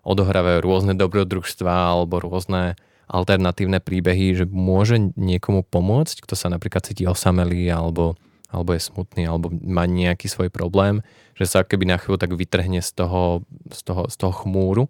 odohrávajú 0.04 0.60
rôzne 0.60 0.92
dobrodružstvá 0.96 1.96
alebo 1.96 2.20
rôzne 2.20 2.76
alternatívne 3.10 3.80
príbehy, 3.82 4.38
že 4.38 4.44
môže 4.46 5.12
niekomu 5.18 5.66
pomôcť, 5.66 6.24
kto 6.24 6.34
sa 6.36 6.52
napríklad 6.52 6.86
cíti 6.86 7.08
osamelý 7.08 7.68
alebo 7.68 8.16
alebo 8.50 8.74
je 8.74 8.82
smutný, 8.82 9.30
alebo 9.30 9.46
má 9.62 9.86
nejaký 9.86 10.26
svoj 10.26 10.50
problém, 10.50 11.06
že 11.38 11.46
sa 11.46 11.62
keby 11.62 11.86
na 11.86 11.96
chvíľu 12.02 12.18
tak 12.18 12.34
vytrhne 12.34 12.82
z 12.82 12.90
toho, 12.98 13.46
z 13.70 13.80
toho, 13.86 14.02
z 14.10 14.16
toho 14.18 14.34
chmúru? 14.42 14.84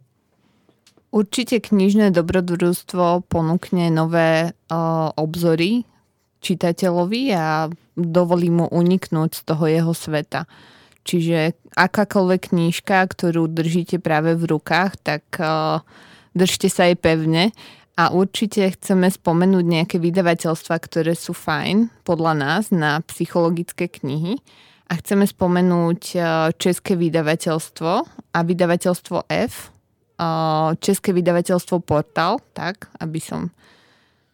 Určite 1.13 1.61
knižné 1.61 2.15
dobrodružstvo 2.17 3.29
ponúkne 3.29 3.93
nové 3.93 4.57
uh, 4.73 5.13
obzory 5.19 5.85
čitateľovi 6.41 7.33
a 7.37 7.69
dovolí 7.97 8.49
mu 8.49 8.67
uniknúť 8.69 9.31
z 9.37 9.43
toho 9.45 9.65
jeho 9.69 9.93
sveta. 9.93 10.49
Čiže 11.05 11.57
akákoľvek 11.77 12.53
knížka, 12.53 13.05
ktorú 13.09 13.49
držíte 13.49 14.01
práve 14.01 14.37
v 14.37 14.45
rukách, 14.53 15.01
tak 15.01 15.25
uh, 15.41 15.81
držte 16.37 16.69
sa 16.69 16.89
jej 16.89 16.97
pevne 16.97 17.57
a 18.01 18.09
určite 18.17 18.65
chceme 18.73 19.13
spomenúť 19.13 19.65
nejaké 19.65 19.97
vydavateľstva, 20.01 20.77
ktoré 20.81 21.13
sú 21.13 21.37
fajn 21.37 21.93
podľa 22.01 22.33
nás 22.33 22.73
na 22.73 23.05
psychologické 23.05 23.93
knihy. 23.93 24.41
A 24.91 24.99
chceme 24.99 25.23
spomenúť 25.23 26.03
e, 26.17 26.21
České 26.59 26.99
vydavateľstvo 26.99 27.93
a 28.35 28.39
vydavateľstvo 28.43 29.31
F, 29.31 29.71
e, 30.19 30.27
České 30.83 31.15
vydavateľstvo 31.15 31.79
Portal, 31.79 32.43
tak, 32.57 32.91
aby 32.99 33.23
som 33.23 33.55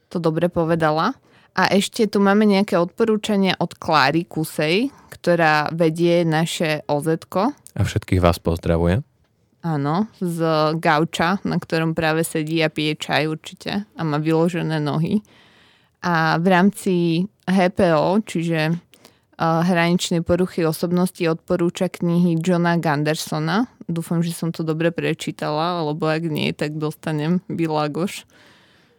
to 0.08 0.16
dobre 0.16 0.48
povedala. 0.48 1.12
A 1.56 1.72
ešte 1.72 2.04
tu 2.04 2.20
máme 2.20 2.44
nejaké 2.44 2.76
odporúčania 2.76 3.56
od 3.56 3.72
Kláry 3.80 4.28
Kusej, 4.28 4.92
ktorá 5.08 5.72
vedie 5.72 6.20
naše 6.28 6.84
oz 6.84 7.08
A 7.08 7.80
všetkých 7.80 8.20
vás 8.20 8.36
pozdravuje. 8.36 9.00
Áno, 9.64 10.04
z 10.20 10.38
gauča, 10.76 11.40
na 11.48 11.56
ktorom 11.56 11.96
práve 11.96 12.28
sedí 12.28 12.60
a 12.60 12.68
pije 12.68 13.00
čaj 13.00 13.25
určite 13.25 13.88
a 13.88 14.00
má 14.04 14.20
vyložené 14.20 14.78
nohy. 14.84 15.25
A 16.04 16.36
v 16.38 16.46
rámci 16.46 16.94
HPO, 17.48 18.20
čiže 18.28 18.76
uh, 18.76 19.64
hraničnej 19.64 20.20
poruchy 20.22 20.60
osobnosti 20.62 21.25
odporúča 21.25 21.88
knihy 21.88 22.36
Johna 22.36 22.76
Gandersona. 22.76 23.64
Dúfam, 23.88 24.20
že 24.20 24.36
som 24.36 24.52
to 24.52 24.60
dobre 24.60 24.92
prečítala, 24.92 25.80
alebo 25.82 26.04
ak 26.04 26.28
nie, 26.28 26.52
tak 26.52 26.76
dostanem 26.76 27.40
Bilagoš. 27.48 28.28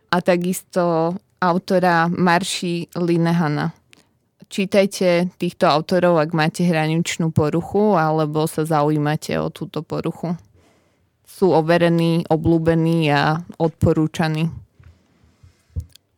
A 0.09 0.19
takisto 0.25 1.15
autora 1.39 2.09
Marši 2.09 2.89
Linehana. 2.97 3.73
Čítajte 4.47 5.27
týchto 5.35 5.67
autorov, 5.67 6.23
ak 6.23 6.31
máte 6.31 6.63
hraničnú 6.63 7.35
poruchu 7.35 7.99
alebo 7.99 8.47
sa 8.47 8.63
zaujímate 8.63 9.35
o 9.37 9.51
túto 9.51 9.83
poruchu 9.83 10.39
sú 11.27 11.53
overení, 11.53 12.25
oblúbení 12.31 13.11
a 13.13 13.43
odporúčaní. 13.61 14.49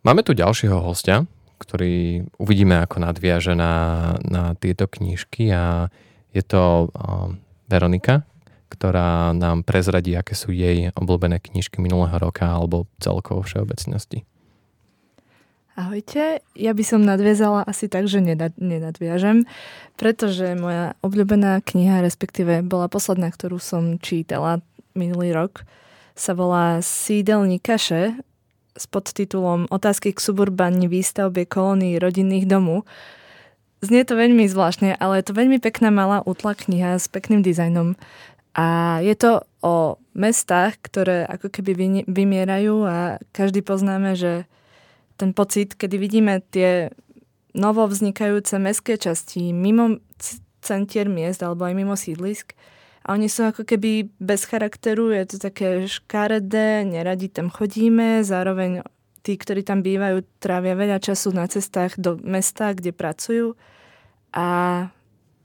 Máme 0.06 0.24
tu 0.24 0.32
ďalšieho 0.32 0.80
hostia, 0.80 1.28
ktorý 1.60 2.24
uvidíme, 2.40 2.80
ako 2.80 3.04
nadviaže 3.04 3.52
na, 3.52 4.16
na 4.24 4.56
tieto 4.56 4.88
knižky 4.88 5.52
a 5.52 5.92
je 6.32 6.40
to 6.46 6.88
uh, 6.88 7.36
Veronika, 7.68 8.24
ktorá 8.72 9.36
nám 9.36 9.68
prezradí, 9.68 10.16
aké 10.16 10.38
sú 10.38 10.56
jej 10.56 10.94
obľúbené 10.96 11.44
knižky 11.44 11.84
minulého 11.84 12.16
roka 12.16 12.48
alebo 12.48 12.88
celkovo 13.02 13.44
všeobecnosti. 13.44 14.24
Ahojte, 15.80 16.44
ja 16.60 16.76
by 16.76 16.84
som 16.84 17.08
nadviazala 17.08 17.64
asi 17.64 17.88
tak, 17.88 18.12
že 18.12 18.20
nenadviažem, 18.60 19.48
pretože 19.96 20.52
moja 20.60 21.00
obľúbená 21.00 21.64
kniha, 21.64 22.04
respektíve 22.04 22.60
bola 22.68 22.92
posledná, 22.92 23.32
ktorú 23.32 23.64
som 23.64 23.96
čítala, 23.96 24.60
minulý 24.92 25.32
rok, 25.32 25.64
sa 26.20 26.36
volá 26.36 26.84
Sídelní 26.84 27.64
kaše 27.64 28.12
s 28.76 28.92
podtitulom 28.92 29.72
Otázky 29.72 30.12
k 30.12 30.20
suburbanní 30.20 30.92
výstavbe 30.92 31.48
kolónií 31.48 31.96
rodinných 31.96 32.44
domov. 32.44 32.84
Znie 33.80 34.04
to 34.04 34.20
veľmi 34.20 34.52
zvláštne, 34.52 35.00
ale 35.00 35.24
je 35.24 35.32
to 35.32 35.40
veľmi 35.40 35.64
pekná 35.64 35.96
malá 35.96 36.20
útla 36.28 36.60
kniha 36.60 37.00
s 37.00 37.08
pekným 37.08 37.40
dizajnom. 37.40 37.96
A 38.52 39.00
je 39.00 39.16
to 39.16 39.48
o 39.64 39.96
mestách, 40.12 40.76
ktoré 40.84 41.24
ako 41.24 41.48
keby 41.48 42.04
vymierajú 42.04 42.84
a 42.84 43.24
každý 43.32 43.64
poznáme, 43.64 44.20
že 44.20 44.44
ten 45.20 45.36
pocit, 45.36 45.76
kedy 45.76 45.96
vidíme 46.00 46.40
tie 46.40 46.96
novo 47.52 47.84
vznikajúce 47.92 48.56
mestské 48.56 48.96
časti 48.96 49.52
mimo 49.52 50.00
centier 50.64 51.12
miest 51.12 51.44
alebo 51.44 51.68
aj 51.68 51.76
mimo 51.76 52.00
sídlisk, 52.00 52.56
a 53.10 53.16
oni 53.16 53.32
sú 53.32 53.48
ako 53.48 53.64
keby 53.64 54.12
bez 54.20 54.44
charakteru, 54.46 55.10
je 55.16 55.24
to 55.34 55.38
také 55.40 55.88
škaredé, 55.90 56.84
neradi 56.84 57.32
tam 57.32 57.48
chodíme, 57.48 58.22
zároveň 58.28 58.84
tí, 59.24 59.34
ktorí 59.40 59.64
tam 59.64 59.82
bývajú, 59.82 60.22
trávia 60.38 60.76
veľa 60.76 61.00
času 61.02 61.32
na 61.32 61.48
cestách 61.48 61.96
do 61.98 62.20
mesta, 62.22 62.76
kde 62.76 62.92
pracujú. 62.92 63.56
A 64.36 64.46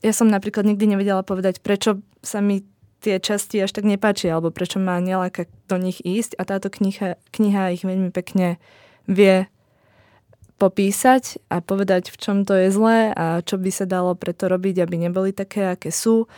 ja 0.03 0.13
som 0.13 0.29
napríklad 0.29 0.67
nikdy 0.67 0.93
nevedela 0.93 1.23
povedať, 1.25 1.63
prečo 1.63 2.03
sa 2.21 2.43
mi 2.43 2.61
tie 2.99 3.17
časti 3.17 3.63
až 3.63 3.73
tak 3.73 3.87
nepáčia, 3.87 4.35
alebo 4.35 4.53
prečo 4.53 4.77
ma 4.77 5.01
neláka 5.01 5.49
do 5.65 5.81
nich 5.81 6.03
ísť. 6.05 6.37
A 6.37 6.45
táto 6.45 6.69
kniha, 6.69 7.17
kniha 7.33 7.73
ich 7.73 7.81
veľmi 7.81 8.13
pekne 8.13 8.61
vie 9.09 9.49
popísať 10.55 11.43
a 11.51 11.59
povedať, 11.59 12.11
v 12.11 12.17
čom 12.17 12.37
to 12.47 12.55
je 12.55 12.71
zlé 12.71 13.11
a 13.11 13.43
čo 13.43 13.59
by 13.59 13.71
sa 13.71 13.83
dalo 13.83 14.15
preto 14.15 14.47
robiť, 14.47 14.83
aby 14.83 14.95
neboli 15.07 15.35
také, 15.35 15.67
aké 15.67 15.91
sú. 15.91 16.31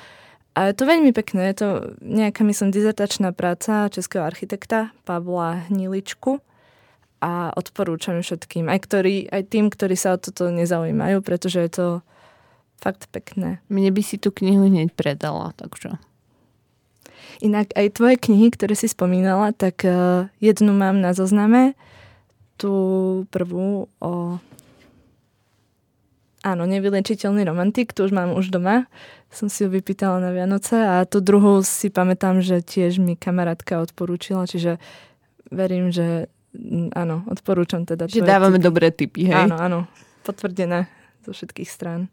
A 0.58 0.74
je 0.74 0.74
to 0.74 0.90
veľmi 0.90 1.14
pekné, 1.14 1.54
je 1.54 1.58
to 1.62 1.70
nejaká, 2.02 2.42
myslím, 2.42 2.74
dizertačná 2.74 3.30
práca 3.30 3.94
českého 3.94 4.26
architekta 4.26 4.90
Pavla 5.06 5.70
Hniličku 5.70 6.42
a 7.22 7.54
odporúčam 7.54 8.18
všetkým, 8.26 8.66
aj, 8.66 8.80
ktorý, 8.82 9.16
aj 9.30 9.54
tým, 9.54 9.70
ktorí 9.70 9.94
sa 9.94 10.18
o 10.18 10.22
toto 10.22 10.50
nezaujímajú, 10.50 11.22
pretože 11.22 11.62
je 11.62 11.72
to 11.72 11.88
fakt 12.82 13.06
pekné. 13.14 13.62
Mne 13.70 13.94
by 13.94 14.02
si 14.02 14.18
tú 14.18 14.34
knihu 14.34 14.66
hneď 14.66 14.94
predala, 14.98 15.54
takže... 15.58 16.02
Inak 17.38 17.70
aj 17.78 18.02
tvoje 18.02 18.18
knihy, 18.18 18.50
ktoré 18.50 18.74
si 18.74 18.90
spomínala, 18.90 19.54
tak 19.54 19.86
uh, 19.86 20.26
jednu 20.42 20.74
mám 20.74 21.06
na 21.06 21.14
zozname, 21.14 21.78
tú 22.58 22.74
prvú 23.30 23.88
o... 24.02 24.12
Áno, 26.46 26.64
nevyliečiteľný 26.64 27.44
romantik, 27.44 27.92
tu 27.92 28.08
už 28.08 28.14
mám 28.14 28.34
už 28.34 28.54
doma. 28.54 28.88
Som 29.30 29.52
si 29.52 29.66
ju 29.66 29.70
vypýtala 29.70 30.24
na 30.24 30.32
Vianoce 30.32 30.80
a 30.80 31.04
tú 31.04 31.20
druhú 31.20 31.60
si 31.62 31.92
pamätám, 31.92 32.40
že 32.40 32.64
tiež 32.64 33.04
mi 33.04 33.20
kamarátka 33.20 33.84
odporúčila, 33.84 34.48
čiže 34.48 34.80
verím, 35.52 35.92
že 35.92 36.32
áno, 36.96 37.28
odporúčam 37.28 37.84
teda. 37.84 38.08
Že 38.08 38.24
dávame 38.24 38.58
tipy. 38.58 38.66
dobré 38.66 38.88
tipy, 38.94 39.22
hej? 39.28 39.50
Áno, 39.50 39.56
áno, 39.60 39.80
potvrdené 40.24 40.88
zo 41.26 41.36
všetkých 41.36 41.70
strán. 41.70 42.08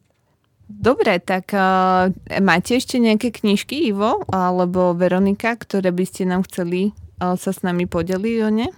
Dobre, 0.64 1.20
tak 1.20 1.52
uh, 1.52 2.08
máte 2.40 2.80
ešte 2.80 2.96
nejaké 2.96 3.28
knižky, 3.30 3.92
Ivo 3.92 4.24
alebo 4.32 4.96
Veronika, 4.96 5.52
ktoré 5.60 5.92
by 5.92 6.04
ste 6.08 6.24
nám 6.24 6.48
chceli 6.48 6.96
uh, 7.20 7.36
sa 7.36 7.52
s 7.52 7.60
nami 7.60 7.84
podeliť 7.84 8.38
o 8.42 8.50
ne? 8.50 8.68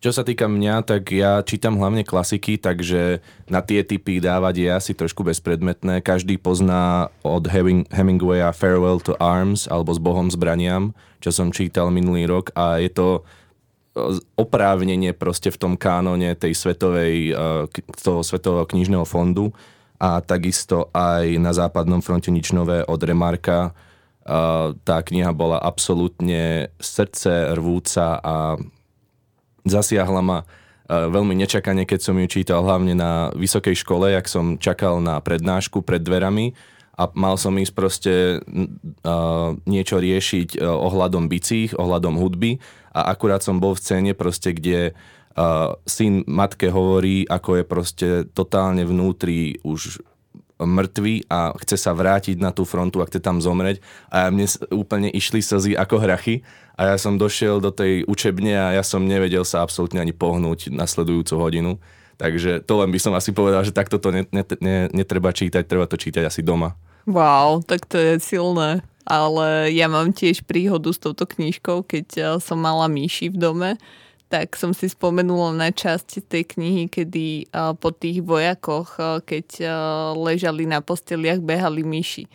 Čo 0.00 0.16
sa 0.16 0.24
týka 0.24 0.48
mňa, 0.48 0.80
tak 0.88 1.12
ja 1.12 1.44
čítam 1.44 1.76
hlavne 1.76 2.08
klasiky, 2.08 2.56
takže 2.56 3.20
na 3.52 3.60
tie 3.60 3.84
typy 3.84 4.16
dávať 4.16 4.54
je 4.56 4.68
asi 4.72 4.92
trošku 4.96 5.20
bezpredmetné. 5.28 6.00
Každý 6.00 6.40
pozná 6.40 7.12
od 7.20 7.44
Hemingwaya 7.92 8.48
Farewell 8.56 9.04
to 9.04 9.12
Arms 9.20 9.68
alebo 9.68 9.92
S 9.92 10.00
Bohom 10.00 10.32
zbraniam, 10.32 10.96
čo 11.20 11.28
som 11.28 11.52
čítal 11.52 11.92
minulý 11.92 12.24
rok 12.24 12.48
a 12.56 12.80
je 12.80 12.88
to 12.88 13.08
e, 13.20 13.22
oprávnenie 14.40 15.12
proste 15.12 15.52
v 15.52 15.60
tom 15.60 15.74
kánone 15.76 16.32
tej 16.32 16.56
svetovej, 16.56 17.36
e, 17.36 17.68
toho 18.00 18.24
svetového 18.24 18.64
knižného 18.64 19.04
fondu 19.04 19.52
a 20.00 20.24
takisto 20.24 20.88
aj 20.96 21.28
na 21.36 21.52
západnom 21.52 22.00
fronte 22.00 22.32
nič 22.32 22.56
nové 22.56 22.80
od 22.88 23.04
Remarka. 23.04 23.68
E, 23.68 23.72
tá 24.80 25.04
kniha 25.04 25.36
bola 25.36 25.60
absolútne 25.60 26.72
srdce 26.80 27.52
rvúca 27.52 28.16
a 28.16 28.56
zasiahla 29.64 30.22
ma 30.22 30.38
e, 30.42 30.46
veľmi 30.88 31.34
nečakane, 31.38 31.88
keď 31.88 32.00
som 32.00 32.16
ju 32.16 32.26
čítal 32.28 32.64
hlavne 32.64 32.96
na 32.96 33.32
vysokej 33.36 33.76
škole, 33.80 34.12
jak 34.12 34.26
som 34.28 34.60
čakal 34.60 35.00
na 35.00 35.18
prednášku 35.20 35.82
pred 35.82 36.00
dverami 36.00 36.52
a 37.00 37.08
mal 37.16 37.40
som 37.40 37.56
ísť 37.56 37.72
proste 37.72 38.14
uh, 38.44 39.56
niečo 39.64 39.96
riešiť 39.96 40.60
uh, 40.60 40.68
ohľadom 40.68 41.32
bicích, 41.32 41.72
ohľadom 41.72 42.20
hudby 42.20 42.60
a 42.92 43.08
akurát 43.16 43.40
som 43.40 43.56
bol 43.56 43.72
v 43.72 43.80
scéne 43.80 44.12
proste, 44.12 44.52
kde 44.52 44.92
uh, 44.92 45.72
syn 45.88 46.28
matke 46.28 46.68
hovorí, 46.68 47.24
ako 47.24 47.50
je 47.56 47.64
proste 47.64 48.08
totálne 48.36 48.84
vnútri 48.84 49.56
už 49.64 50.04
mŕtvy 50.60 51.24
a 51.32 51.56
chce 51.64 51.80
sa 51.80 51.96
vrátiť 51.96 52.36
na 52.36 52.52
tú 52.52 52.68
frontu 52.68 53.00
a 53.00 53.08
chce 53.08 53.16
tam 53.24 53.40
zomreť 53.40 53.80
a 54.12 54.28
mne 54.28 54.44
úplne 54.68 55.08
išli 55.08 55.40
slzy 55.40 55.72
ako 55.72 56.04
hrachy 56.04 56.44
a 56.80 56.88
ja 56.88 56.96
som 56.96 57.20
došiel 57.20 57.60
do 57.60 57.68
tej 57.68 58.08
učebne 58.08 58.56
a 58.56 58.72
ja 58.72 58.80
som 58.80 59.04
nevedel 59.04 59.44
sa 59.44 59.60
absolútne 59.60 60.00
ani 60.00 60.16
pohnúť 60.16 60.72
nasledujúcu 60.72 61.34
hodinu. 61.36 61.76
Takže 62.16 62.64
to 62.64 62.80
len 62.80 62.88
by 62.88 62.96
som 62.96 63.12
asi 63.12 63.36
povedal, 63.36 63.60
že 63.68 63.76
takto 63.76 64.00
to 64.00 64.08
netreba 64.96 65.28
čítať, 65.32 65.68
treba 65.68 65.84
to 65.84 66.00
čítať 66.00 66.24
asi 66.24 66.40
doma. 66.40 66.72
Wow, 67.04 67.60
tak 67.60 67.84
to 67.84 68.00
je 68.00 68.16
silné. 68.24 68.80
Ale 69.04 69.68
ja 69.72 69.92
mám 69.92 70.16
tiež 70.16 70.44
príhodu 70.48 70.88
s 70.88 71.00
touto 71.00 71.28
knižkou, 71.28 71.84
keď 71.84 72.06
eh, 72.16 72.24
som 72.40 72.56
mala 72.56 72.88
myši 72.88 73.28
v 73.28 73.36
dome 73.36 73.70
tak 74.30 74.54
som 74.54 74.70
si 74.70 74.86
spomenula 74.86 75.50
na 75.50 75.74
časť 75.74 76.22
tej 76.30 76.54
knihy, 76.54 76.86
kedy 76.86 77.50
uh, 77.50 77.74
po 77.74 77.90
tých 77.90 78.22
vojakoch, 78.22 78.94
uh, 79.02 79.18
keď 79.18 79.66
ležali 80.14 80.70
na 80.70 80.78
posteliach, 80.78 81.42
behali 81.42 81.82
myši. 81.82 82.30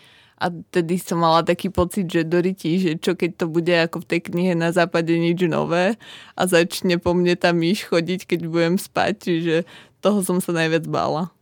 A 0.45 0.53
tedy 0.69 1.01
som 1.01 1.17
mala 1.17 1.41
taký 1.41 1.73
pocit, 1.73 2.05
že 2.05 2.21
Doriti, 2.21 2.77
že 2.77 3.01
čo 3.01 3.17
keď 3.17 3.31
to 3.33 3.45
bude 3.49 3.73
ako 3.73 4.05
v 4.05 4.09
tej 4.13 4.19
knihe 4.29 4.53
na 4.53 4.69
západe 4.69 5.09
nič 5.09 5.41
nové 5.49 5.97
a 6.37 6.41
začne 6.45 7.01
po 7.01 7.17
mne 7.17 7.33
tá 7.33 7.49
myš 7.49 7.89
chodiť, 7.89 8.29
keď 8.29 8.39
budem 8.45 8.75
spať. 8.77 9.25
Čiže 9.25 9.55
toho 10.05 10.21
som 10.21 10.37
sa 10.37 10.53
najviac 10.53 10.85
bála. 10.85 11.33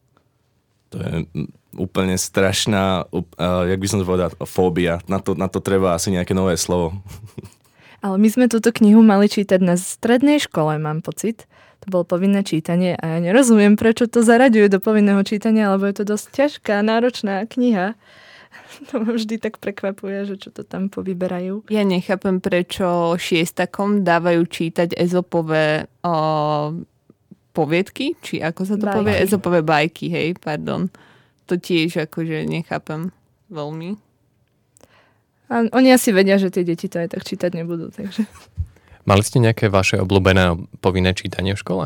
To 0.95 1.03
je 1.03 1.27
úplne 1.75 2.15
strašná, 2.15 3.03
uh, 3.11 3.21
jak 3.67 3.79
by 3.81 3.87
som 3.91 3.99
to 3.99 4.07
povedal, 4.07 4.31
fóbia. 4.47 5.03
Na 5.11 5.19
to, 5.19 5.35
na 5.35 5.51
to 5.51 5.59
treba 5.59 5.99
asi 5.99 6.13
nejaké 6.15 6.31
nové 6.31 6.55
slovo. 6.55 6.95
Ale 8.03 8.19
my 8.19 8.27
sme 8.31 8.45
túto 8.51 8.71
knihu 8.71 9.03
mali 9.03 9.27
čítať 9.31 9.59
na 9.63 9.75
strednej 9.79 10.39
škole, 10.39 10.75
mám 10.79 11.03
pocit. 11.03 11.47
To 11.83 11.91
bolo 11.91 12.03
povinné 12.07 12.47
čítanie 12.47 12.95
a 12.95 13.15
ja 13.15 13.17
nerozumiem, 13.19 13.75
prečo 13.75 14.07
to 14.07 14.23
zaraďujú 14.23 14.71
do 14.71 14.79
povinného 14.79 15.19
čítania, 15.27 15.71
lebo 15.75 15.87
je 15.87 15.99
to 15.99 16.15
dosť 16.15 16.25
ťažká, 16.31 16.79
náročná 16.79 17.43
kniha. 17.43 17.99
To 18.91 19.01
ma 19.01 19.13
vždy 19.13 19.37
tak 19.37 19.57
prekvapuje, 19.61 20.33
že 20.33 20.35
čo 20.37 20.49
to 20.49 20.65
tam 20.65 20.89
povyberajú. 20.89 21.69
Ja 21.69 21.85
nechápem, 21.85 22.41
prečo 22.41 23.17
šiestakom 23.17 24.01
dávajú 24.01 24.41
čítať 24.47 24.97
ezopové 24.97 25.87
o, 26.01 26.15
poviedky, 27.53 28.17
či 28.19 28.41
ako 28.41 28.61
sa 28.65 28.75
to 28.75 28.85
bajky. 28.89 28.97
povie? 28.97 29.15
Ezopové 29.21 29.59
bajky, 29.61 30.05
hej, 30.09 30.27
pardon. 30.41 30.89
To 31.47 31.59
tiež 31.59 32.09
akože 32.09 32.49
nechápem 32.49 33.13
veľmi. 33.53 33.99
A 35.53 35.69
oni 35.69 35.93
asi 35.93 36.09
vedia, 36.09 36.41
že 36.41 36.49
tie 36.49 36.65
deti 36.65 36.89
to 36.89 36.97
aj 36.97 37.13
tak 37.13 37.21
čítať 37.21 37.53
nebudú. 37.53 37.93
Takže. 37.93 38.25
Mali 39.05 39.21
ste 39.21 39.43
nejaké 39.43 39.69
vaše 39.69 39.99
obľúbené 40.01 40.57
povinné 40.81 41.13
čítanie 41.13 41.53
v 41.53 41.61
škole? 41.61 41.85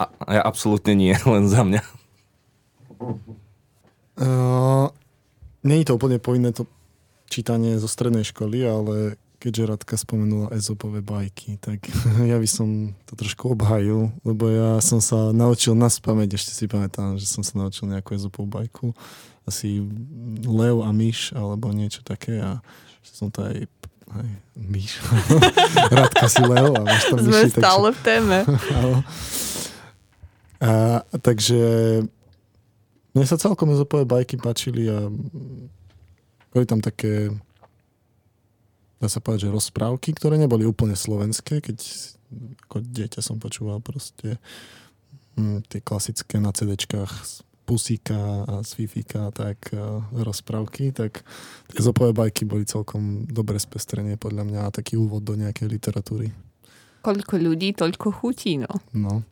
A, 0.00 0.04
ja 0.32 0.42
absolútne 0.42 0.96
nie, 0.96 1.12
len 1.34 1.44
za 1.44 1.60
mňa. 1.60 1.82
Uh, 4.14 4.88
Není 5.64 5.88
to 5.88 5.96
úplne 5.96 6.20
povinné 6.20 6.52
to 6.52 6.68
čítanie 7.32 7.80
zo 7.80 7.88
strednej 7.88 8.22
školy, 8.22 8.62
ale 8.62 8.96
keďže 9.40 9.68
Radka 9.68 9.96
spomenula 10.00 10.52
ezopové 10.56 11.04
bajky, 11.04 11.60
tak 11.60 11.84
ja 12.30 12.36
by 12.40 12.48
som 12.48 12.96
to 13.04 13.16
trošku 13.16 13.52
obhajil, 13.52 14.12
lebo 14.24 14.48
ja 14.48 14.80
som 14.80 15.04
sa 15.04 15.32
naučil 15.32 15.76
na 15.76 15.92
spameť, 15.92 16.36
ešte 16.36 16.52
si 16.52 16.64
pamätám, 16.64 17.20
že 17.20 17.28
som 17.28 17.44
sa 17.44 17.60
naučil 17.60 17.88
nejakú 17.88 18.16
ezopovú 18.16 18.48
bajku 18.48 18.96
asi 19.44 19.84
lev 20.48 20.80
a 20.80 20.88
myš 20.92 21.36
alebo 21.36 21.68
niečo 21.72 22.00
také 22.00 22.40
a 22.40 22.64
som 23.04 23.28
to 23.28 23.44
aj 23.44 23.68
aj 24.14 24.28
myš. 24.56 25.00
Radka 26.00 26.26
si 26.28 26.42
lev 26.44 26.70
a 26.76 26.80
máš 26.86 27.02
tam 27.10 27.18
myši. 27.20 27.28
Sme 27.28 27.42
stále 27.50 27.88
takže... 27.90 27.96
v 27.96 28.00
téme. 28.04 28.38
a, 30.68 30.70
takže 31.18 31.62
mne 33.14 33.24
sa 33.24 33.38
celkom 33.38 33.70
zopové 33.78 34.02
bajky 34.04 34.36
páčili 34.42 34.90
a 34.90 35.06
boli 36.50 36.64
tam 36.66 36.82
také 36.82 37.30
dá 38.98 39.08
sa 39.10 39.20
povedať, 39.20 39.46
že 39.48 39.54
rozprávky, 39.54 40.16
ktoré 40.16 40.40
neboli 40.40 40.64
úplne 40.64 40.96
slovenské, 40.96 41.60
keď 41.60 41.76
ako 42.66 42.80
dieťa 42.80 43.20
som 43.20 43.36
počúval 43.36 43.84
proste 43.84 44.40
hm, 45.36 45.60
tie 45.68 45.84
klasické 45.84 46.40
na 46.40 46.50
CD-čkách 46.50 47.44
Pusíka 47.64 48.44
a 48.44 48.60
z 48.60 48.76
Fifika, 48.76 49.32
tak 49.32 49.72
uh, 49.72 50.04
rozprávky, 50.12 50.92
tak 50.92 51.24
tie 51.72 51.80
zopové 51.80 52.12
bajky 52.12 52.44
boli 52.44 52.68
celkom 52.68 53.24
dobré 53.24 53.56
spestrenie 53.56 54.20
podľa 54.20 54.44
mňa 54.44 54.60
a 54.68 54.74
taký 54.74 55.00
úvod 55.00 55.24
do 55.24 55.32
nejakej 55.32 55.72
literatúry. 55.72 56.28
Koľko 57.00 57.40
ľudí, 57.40 57.72
toľko 57.72 58.20
chutí, 58.20 58.60
no. 58.60 58.68
No. 58.92 59.24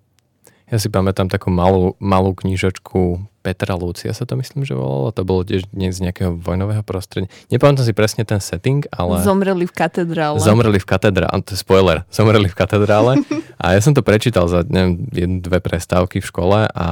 Ja 0.72 0.80
si 0.80 0.88
pamätám 0.88 1.28
takú 1.28 1.52
malú, 1.52 1.92
malú 2.00 2.32
knižočku 2.32 3.20
Petra 3.42 3.74
Lucia 3.74 4.14
sa 4.14 4.22
to 4.22 4.38
myslím, 4.38 4.62
že 4.62 4.78
volalo. 4.78 5.10
To 5.10 5.26
bolo 5.26 5.42
tiež 5.42 5.66
z 5.74 5.98
nejakého 5.98 6.38
vojnového 6.38 6.86
prostredia. 6.86 7.26
Nepamätám 7.50 7.82
si 7.82 7.92
presne 7.92 8.22
ten 8.22 8.38
setting, 8.38 8.86
ale... 8.94 9.18
Zomreli 9.26 9.66
v 9.66 9.74
katedrále. 9.74 10.38
Zomreli 10.38 10.78
v 10.78 10.86
katedrále. 10.86 11.42
To 11.42 11.50
je 11.52 11.58
spoiler. 11.58 12.06
Zomreli 12.16 12.46
v 12.46 12.56
katedrále. 12.56 13.18
a 13.58 13.74
ja 13.74 13.80
som 13.82 13.92
to 13.92 14.06
prečítal 14.06 14.46
za 14.46 14.62
neviem, 14.62 15.04
jednu, 15.10 15.42
dve 15.42 15.58
prestávky 15.58 16.22
v 16.22 16.28
škole 16.30 16.58
a 16.70 16.88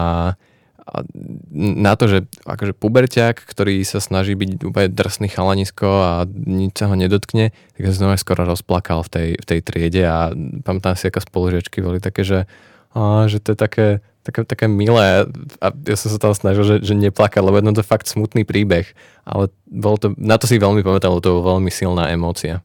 na 1.55 1.95
to, 1.95 2.11
že 2.11 2.19
akože 2.43 2.75
puberťák, 2.75 3.37
ktorý 3.39 3.83
sa 3.87 4.03
snaží 4.03 4.35
byť 4.35 4.67
úplne 4.67 4.89
drsný 4.91 5.31
chalanisko 5.31 5.87
a 5.87 6.13
nič 6.27 6.83
sa 6.83 6.91
ho 6.91 6.97
nedotkne, 6.99 7.55
tak 7.79 7.83
sa 7.87 7.95
znova 7.95 8.19
skoro 8.19 8.43
rozplakal 8.43 9.07
v 9.07 9.11
tej, 9.11 9.29
v 9.39 9.45
tej 9.47 9.61
triede 9.63 10.03
a 10.07 10.35
pamätám 10.67 10.99
si, 10.99 11.07
ako 11.07 11.23
spolužiačky 11.23 11.79
boli 11.85 12.03
také, 12.03 12.27
že, 12.27 12.51
á, 12.91 13.27
že 13.31 13.39
to 13.39 13.55
je 13.55 13.59
také, 13.59 13.87
také, 14.23 14.45
také 14.45 14.67
milé 14.69 15.25
a 15.61 15.67
ja 15.73 15.97
som 15.97 16.09
sa 16.13 16.19
tam 16.21 16.37
snažil, 16.37 16.65
že, 16.65 16.77
že 16.85 16.95
neplakať, 16.97 17.41
lebo 17.41 17.57
jedno 17.59 17.73
to 17.73 17.81
je 17.81 17.89
fakt 17.89 18.07
smutný 18.07 18.45
príbeh, 18.45 18.87
ale 19.25 19.49
bolo 19.67 19.97
to, 19.97 20.07
na 20.21 20.37
to 20.37 20.45
si 20.45 20.61
veľmi 20.61 20.85
pamätám, 20.85 21.17
to 21.21 21.41
bolo 21.41 21.57
veľmi 21.57 21.73
silná 21.73 22.13
emócia. 22.13 22.61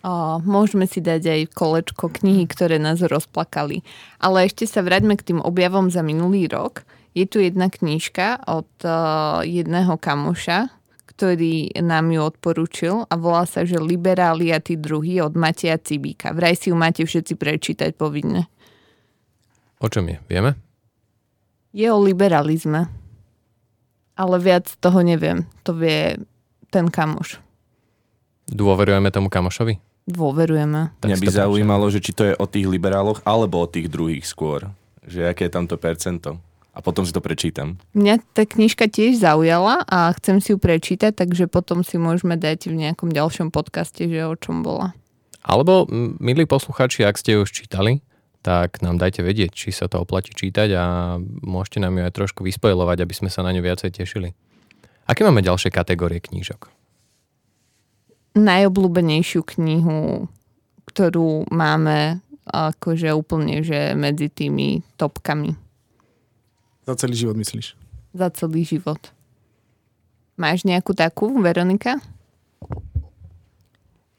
O, 0.00 0.40
môžeme 0.40 0.88
si 0.88 1.04
dať 1.04 1.22
aj 1.28 1.40
kolečko 1.52 2.08
knihy, 2.08 2.48
ktoré 2.48 2.80
nás 2.80 3.04
rozplakali. 3.04 3.84
Ale 4.16 4.48
ešte 4.48 4.64
sa 4.64 4.80
vráťme 4.80 5.12
k 5.12 5.32
tým 5.32 5.40
objavom 5.44 5.92
za 5.92 6.00
minulý 6.00 6.48
rok. 6.48 6.88
Je 7.12 7.28
tu 7.28 7.36
jedna 7.36 7.68
knižka 7.68 8.48
od 8.48 8.70
uh, 8.80 9.44
jedného 9.44 10.00
kamoša, 10.00 10.72
ktorý 11.04 11.68
nám 11.84 12.16
ju 12.16 12.20
odporúčil 12.24 13.04
a 13.04 13.14
volá 13.20 13.44
sa, 13.44 13.68
že 13.68 13.76
Liberáli 13.76 14.56
a 14.56 14.62
tí 14.62 14.80
druhý 14.80 15.20
od 15.20 15.36
Mateja 15.36 15.76
Cibíka. 15.76 16.32
Vraj 16.32 16.56
si 16.56 16.72
ju 16.72 16.76
máte 16.80 17.04
všetci 17.04 17.36
prečítať 17.36 17.92
povinne. 17.92 18.48
O 19.84 19.92
čom 19.92 20.08
je? 20.08 20.16
Vieme? 20.32 20.69
Je 21.70 21.86
o 21.86 21.98
liberalizme. 22.02 22.90
Ale 24.18 24.36
viac 24.42 24.68
toho 24.82 25.00
neviem. 25.00 25.46
To 25.64 25.72
vie 25.72 26.18
ten 26.68 26.90
kamoš. 26.90 27.38
Dôverujeme 28.50 29.08
tomu 29.14 29.30
kamošovi? 29.30 29.78
Dôverujeme. 30.10 30.90
Mňa 31.06 31.16
by 31.22 31.28
100%. 31.30 31.40
zaujímalo, 31.46 31.86
že 31.88 32.02
či 32.02 32.10
to 32.10 32.26
je 32.26 32.34
o 32.34 32.46
tých 32.50 32.66
liberáloch 32.66 33.22
alebo 33.22 33.62
o 33.62 33.70
tých 33.70 33.86
druhých 33.86 34.26
skôr. 34.26 34.74
Že 35.06 35.30
aké 35.30 35.46
je 35.46 35.54
tam 35.54 35.70
to 35.70 35.78
percento. 35.78 36.42
A 36.70 36.78
potom 36.82 37.02
si 37.02 37.10
to 37.14 37.22
prečítam. 37.22 37.78
Mňa 37.94 38.22
tá 38.34 38.46
knižka 38.46 38.86
tiež 38.86 39.22
zaujala 39.22 39.82
a 39.86 40.10
chcem 40.18 40.38
si 40.38 40.54
ju 40.54 40.58
prečítať, 40.58 41.14
takže 41.14 41.50
potom 41.50 41.82
si 41.82 41.98
môžeme 41.98 42.38
dať 42.38 42.70
v 42.70 42.86
nejakom 42.86 43.10
ďalšom 43.10 43.50
podcaste, 43.50 44.06
že 44.06 44.26
o 44.26 44.34
čom 44.38 44.62
bola. 44.62 44.94
Alebo, 45.42 45.88
milí 46.20 46.46
posluchači, 46.46 47.02
ak 47.02 47.18
ste 47.18 47.34
ju 47.34 47.42
už 47.42 47.50
čítali, 47.50 48.02
tak 48.40 48.80
nám 48.80 48.96
dajte 48.96 49.20
vedieť, 49.20 49.52
či 49.52 49.68
sa 49.72 49.88
to 49.88 50.00
oplatí 50.00 50.32
čítať 50.32 50.68
a 50.76 50.84
môžete 51.22 51.84
nám 51.84 52.00
ju 52.00 52.02
aj 52.08 52.16
trošku 52.16 52.40
vyspojovať, 52.44 53.04
aby 53.04 53.14
sme 53.14 53.28
sa 53.28 53.44
na 53.44 53.52
ňu 53.52 53.60
viacej 53.60 53.92
tešili. 53.92 54.32
Aké 55.04 55.26
máme 55.26 55.44
ďalšie 55.44 55.68
kategórie 55.68 56.22
knížok? 56.22 56.70
Najobľúbenejšiu 58.38 59.42
knihu, 59.58 60.30
ktorú 60.86 61.50
máme 61.50 62.22
akože 62.46 63.12
úplne, 63.14 63.62
že 63.62 63.94
medzi 63.94 64.26
tými 64.30 64.82
topkami 64.98 65.54
Za 66.86 66.94
celý 66.98 67.14
život 67.14 67.38
myslíš? 67.38 67.78
za 68.10 68.28
celý 68.34 68.66
život. 68.66 69.14
Máš 70.34 70.64
nejakú 70.66 70.96
takú, 70.96 71.30
Veronika? 71.38 72.00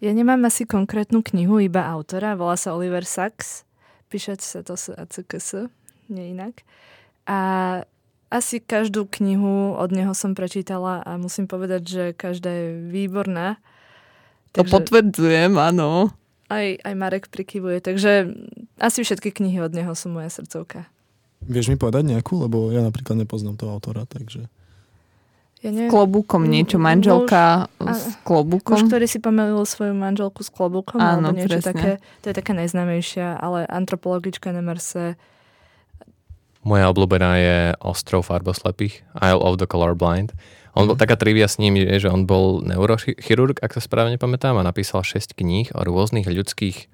Ja 0.01 0.11
nemám 0.15 0.41
asi 0.47 0.65
konkrétnu 0.65 1.21
knihu, 1.21 1.61
iba 1.61 1.85
autora. 1.85 2.33
Volá 2.33 2.57
sa 2.57 2.73
Oliver 2.73 3.05
Sacks. 3.05 3.67
Píše 4.11 4.35
sa 4.43 4.59
to 4.59 4.75
s 4.75 4.91
ACKS, 4.91 5.71
nie 6.11 6.35
inak. 6.35 6.67
A 7.23 7.39
asi 8.27 8.59
každú 8.59 9.07
knihu 9.07 9.79
od 9.79 9.91
neho 9.95 10.11
som 10.11 10.35
prečítala 10.35 10.99
a 11.07 11.15
musím 11.15 11.47
povedať, 11.47 11.81
že 11.87 12.03
každá 12.11 12.51
je 12.51 12.67
výborná. 12.91 13.55
To 14.51 14.67
potvrdzujem, 14.67 15.55
áno. 15.55 16.11
aj, 16.51 16.83
aj 16.83 16.93
Marek 16.99 17.25
prikyvuje, 17.31 17.79
takže 17.79 18.35
asi 18.75 18.99
všetky 19.07 19.31
knihy 19.31 19.63
od 19.63 19.71
neho 19.71 19.95
sú 19.95 20.11
moja 20.11 20.27
srdcovka. 20.27 20.91
Vieš 21.47 21.71
mi 21.71 21.77
povedať 21.79 22.11
nejakú? 22.11 22.35
Lebo 22.35 22.69
ja 22.69 22.83
napríklad 22.83 23.15
nepoznám 23.15 23.55
toho 23.55 23.79
autora, 23.79 24.03
takže... 24.05 24.51
Ja 25.61 25.69
S 25.69 25.73
neviem, 25.75 25.89
klobúkom 25.89 26.41
niečo, 26.43 26.75
Muž- 26.75 26.85
manželka 26.87 27.41
a- 27.71 27.93
s 27.93 28.09
muž, 28.09 28.17
klobúkom. 28.23 28.81
ktorý 28.81 29.05
si 29.05 29.17
pomelil 29.17 29.61
svoju 29.61 29.93
manželku 29.93 30.41
s 30.41 30.49
klobúkom, 30.49 30.97
Áno, 30.97 31.29
alebo 31.29 31.37
niečo 31.37 31.53
presne. 31.55 31.69
také. 31.69 31.91
To 32.19 32.25
je 32.27 32.35
taká 32.35 32.53
najznámejšia, 32.55 33.37
ale 33.37 33.65
antropologička 33.65 34.49
na 34.49 34.59
Marse. 34.59 35.21
Moja 36.61 36.85
obľúbená 36.87 37.31
je 37.37 37.57
Ostrov 37.79 38.21
farboslepých, 38.23 39.01
Isle 39.15 39.37
of 39.39 39.57
the 39.57 39.65
Colorblind. 39.65 40.33
On 40.71 40.85
bol, 40.85 40.95
Mhm. 40.95 40.99
taká 40.99 41.13
trivia 41.15 41.45
s 41.45 41.57
ním 41.57 41.75
je, 41.75 41.99
že 41.99 42.07
on 42.07 42.23
bol 42.23 42.61
neurochirurg, 42.61 43.57
ak 43.59 43.71
sa 43.71 43.81
správne 43.81 44.15
pamätám, 44.15 44.55
a 44.55 44.63
napísal 44.63 45.01
6 45.01 45.33
kníh 45.35 45.69
o 45.71 45.81
rôznych 45.81 46.25
ľudských 46.25 46.85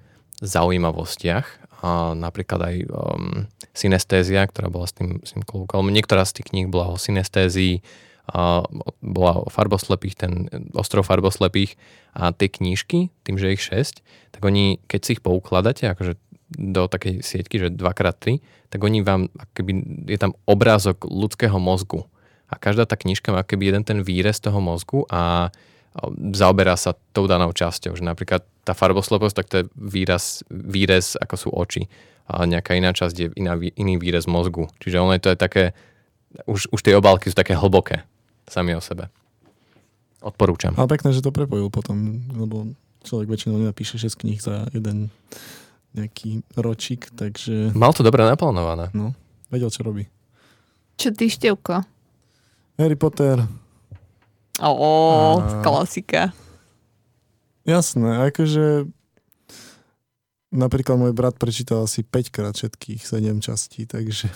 zaujímavostiach. 0.42 1.46
A 1.78 2.12
napríklad 2.14 2.60
aj 2.60 2.76
um, 2.84 3.46
synestézia, 3.72 4.44
ktorá 4.44 4.68
bola 4.68 4.84
s 4.84 4.94
tým, 4.94 5.22
s 5.22 5.32
tým 5.32 5.46
klobúkom. 5.46 5.88
Niektorá 5.88 6.26
z 6.26 6.42
tých 6.42 6.50
kníh 6.50 6.66
bola 6.66 6.90
o 6.90 6.98
synestézii, 6.98 7.86
bola 9.00 9.34
o 9.40 9.48
farboslepých, 9.48 10.16
ten 10.20 10.52
ostrov 10.76 11.08
farboslepých 11.08 11.80
a 12.12 12.36
tie 12.36 12.52
knížky, 12.52 13.08
tým, 13.24 13.40
že 13.40 13.56
ich 13.56 13.64
6, 13.64 14.04
tak 14.36 14.42
oni, 14.44 14.84
keď 14.92 15.00
si 15.00 15.10
ich 15.16 15.24
poukladáte, 15.24 15.88
akože 15.88 16.20
do 16.52 16.88
takej 16.88 17.24
sieťky, 17.24 17.60
že 17.60 17.68
2x3, 17.72 18.40
tak 18.72 18.80
oni 18.84 19.04
vám, 19.04 19.32
akoby, 19.36 20.04
je 20.08 20.20
tam 20.20 20.36
obrázok 20.48 21.08
ľudského 21.08 21.56
mozgu. 21.60 22.08
A 22.48 22.56
každá 22.56 22.88
tá 22.88 22.96
knižka 22.96 23.36
má 23.36 23.44
akoby 23.44 23.72
jeden 23.72 23.84
ten 23.84 24.00
výrez 24.00 24.40
toho 24.40 24.60
mozgu 24.64 25.04
a 25.12 25.52
zaoberá 26.32 26.80
sa 26.80 26.96
tou 27.12 27.28
danou 27.28 27.52
časťou. 27.52 28.00
Že 28.00 28.08
napríklad 28.08 28.48
tá 28.64 28.72
farbosleposť, 28.72 29.36
tak 29.36 29.48
to 29.52 29.56
je 29.60 29.66
výraz, 29.76 30.48
výrez, 30.48 31.20
ako 31.20 31.36
sú 31.36 31.50
oči. 31.52 31.84
A 32.28 32.48
nejaká 32.48 32.76
iná 32.76 32.92
časť 32.92 33.16
je 33.16 33.28
iná, 33.36 33.60
iný 33.76 34.00
výrez 34.00 34.28
mozgu. 34.28 34.72
Čiže 34.80 35.00
ono 35.00 35.16
je 35.16 35.24
to 35.24 35.32
je 35.36 35.40
také, 35.40 35.64
už, 36.48 36.72
už 36.72 36.80
tie 36.80 36.96
obálky 36.96 37.28
sú 37.28 37.36
také 37.36 37.56
hlboké 37.56 38.08
sami 38.48 38.72
o 38.72 38.80
sebe. 38.80 39.12
Odporúčam. 40.18 40.74
Ale 40.74 40.90
pekné, 40.90 41.12
že 41.12 41.22
to 41.22 41.30
prepojil 41.30 41.68
potom, 41.68 41.96
lebo 42.34 42.74
človek 43.02 43.30
väčšinou 43.30 43.60
nenapíše 43.60 43.96
6 43.96 44.18
kníh 44.18 44.40
za 44.40 44.66
jeden 44.72 45.14
nejaký 45.94 46.42
ročík, 46.54 47.12
takže 47.12 47.72
Mal 47.72 47.92
to 47.92 48.02
dobre 48.02 48.22
naplánované. 48.22 48.90
vedel, 49.48 49.68
čo 49.68 49.82
robí. 49.82 50.10
Čo 50.96 51.12
ty, 51.12 51.28
Števko? 51.28 51.86
Harry 52.76 52.96
Potter, 52.96 53.46
Ó, 54.58 54.74
A- 55.38 55.62
klasika. 55.62 56.34
jasné, 57.64 58.26
akože 58.26 58.90
napríklad 60.50 60.98
môj 60.98 61.14
brat 61.14 61.36
prečítal 61.36 61.84
asi 61.84 62.02
5 62.02 62.32
krát 62.32 62.54
všetkých 62.54 63.02
7 63.02 63.38
častí, 63.38 63.86
takže 63.86 64.30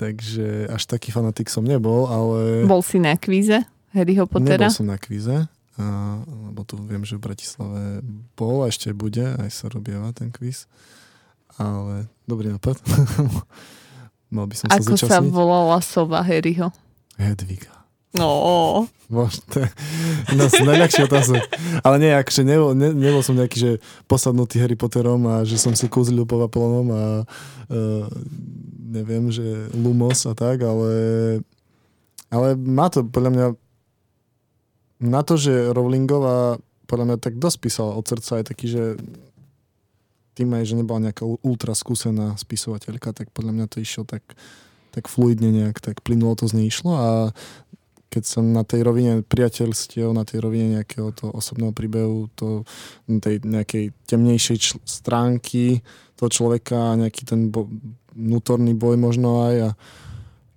takže 0.00 0.64
až 0.66 0.88
taký 0.88 1.12
fanatik 1.12 1.52
som 1.52 1.60
nebol, 1.60 2.08
ale 2.08 2.64
Bol 2.64 2.80
si 2.80 2.96
na 2.96 3.12
kvíze 3.14 3.60
Harryho 3.92 4.24
Pottera? 4.24 4.64
nebol 4.64 4.72
som 4.72 4.88
na 4.88 4.96
kvíze, 4.96 5.44
a, 5.76 5.84
lebo 6.24 6.64
tu 6.64 6.80
viem, 6.80 7.04
že 7.04 7.20
v 7.20 7.28
Bratislave 7.28 8.00
bol 8.32 8.64
a 8.64 8.72
ešte 8.72 8.96
bude, 8.96 9.36
aj 9.36 9.50
sa 9.52 9.68
robieva 9.68 10.08
ten 10.16 10.32
kvíz, 10.32 10.64
ale 11.60 12.08
dobrý 12.24 12.48
nápad. 12.50 12.80
Mal 14.34 14.46
by 14.46 14.54
som 14.54 14.66
sa 14.70 14.78
Ako 14.78 14.94
sa 14.94 15.20
zúčastniť. 15.20 15.32
volala 15.34 15.82
sova 15.82 16.22
Harryho? 16.22 16.70
Hedviga. 17.18 17.79
No, 19.10 19.26
z 20.50 20.62
najľahších 20.66 21.06
otázok. 21.06 21.42
Ale 21.86 21.96
nie, 22.02 22.10
akože 22.10 22.42
nebol, 22.42 22.74
ne, 22.74 22.90
nebol 22.90 23.22
som 23.22 23.38
nejaký, 23.38 23.58
že 23.58 23.70
posadnutý 24.10 24.58
Harry 24.58 24.74
Potterom 24.74 25.22
a 25.30 25.46
že 25.46 25.58
som 25.58 25.74
si 25.78 25.86
kúzlil 25.86 26.26
po 26.26 26.38
Vaplonom 26.42 26.86
a 26.90 27.04
uh, 27.22 28.06
neviem, 28.90 29.30
že 29.30 29.70
Lumos 29.74 30.26
a 30.26 30.34
tak, 30.34 30.62
ale 30.66 30.90
ale 32.30 32.54
má 32.54 32.86
to 32.86 33.02
podľa 33.02 33.30
mňa 33.34 33.46
na 35.02 35.20
to, 35.26 35.34
že 35.34 35.74
Rowlingová 35.74 36.62
podľa 36.90 37.04
mňa 37.06 37.16
tak 37.22 37.38
dosť 37.38 37.58
písala 37.62 37.94
od 37.94 38.02
srdca 38.02 38.42
aj 38.42 38.44
taký, 38.50 38.66
že 38.66 38.84
tým 40.34 40.50
aj, 40.50 40.66
že 40.66 40.74
nebola 40.74 41.10
nejaká 41.10 41.22
ultra 41.22 41.74
skúsená 41.78 42.34
spisovateľka, 42.34 43.14
tak 43.14 43.30
podľa 43.30 43.54
mňa 43.54 43.66
to 43.70 43.78
išlo 43.78 44.02
tak, 44.02 44.22
tak 44.90 45.06
fluidne 45.06 45.54
nejak, 45.54 45.78
tak 45.78 46.02
plynulo 46.02 46.34
to 46.34 46.50
z 46.50 46.58
nej 46.58 46.66
išlo 46.66 46.92
a 46.98 47.08
keď 48.10 48.22
som 48.26 48.50
na 48.50 48.66
tej 48.66 48.82
rovine 48.82 49.22
priateľstiev, 49.22 50.10
na 50.10 50.26
tej 50.26 50.42
rovine 50.42 50.82
nejakého 50.82 51.14
toho 51.14 51.30
osobného 51.30 51.70
príbehu, 51.70 52.26
to, 52.34 52.66
tej 53.06 53.38
nejakej 53.46 53.94
temnejšej 54.10 54.58
čl- 54.58 54.82
stránky 54.82 55.80
toho 56.18 56.28
človeka, 56.28 56.98
nejaký 56.98 57.22
ten 57.22 57.54
bo- 57.54 57.70
vnútorný 58.12 58.74
boj 58.74 58.98
možno 58.98 59.46
aj 59.46 59.56
a 59.62 59.70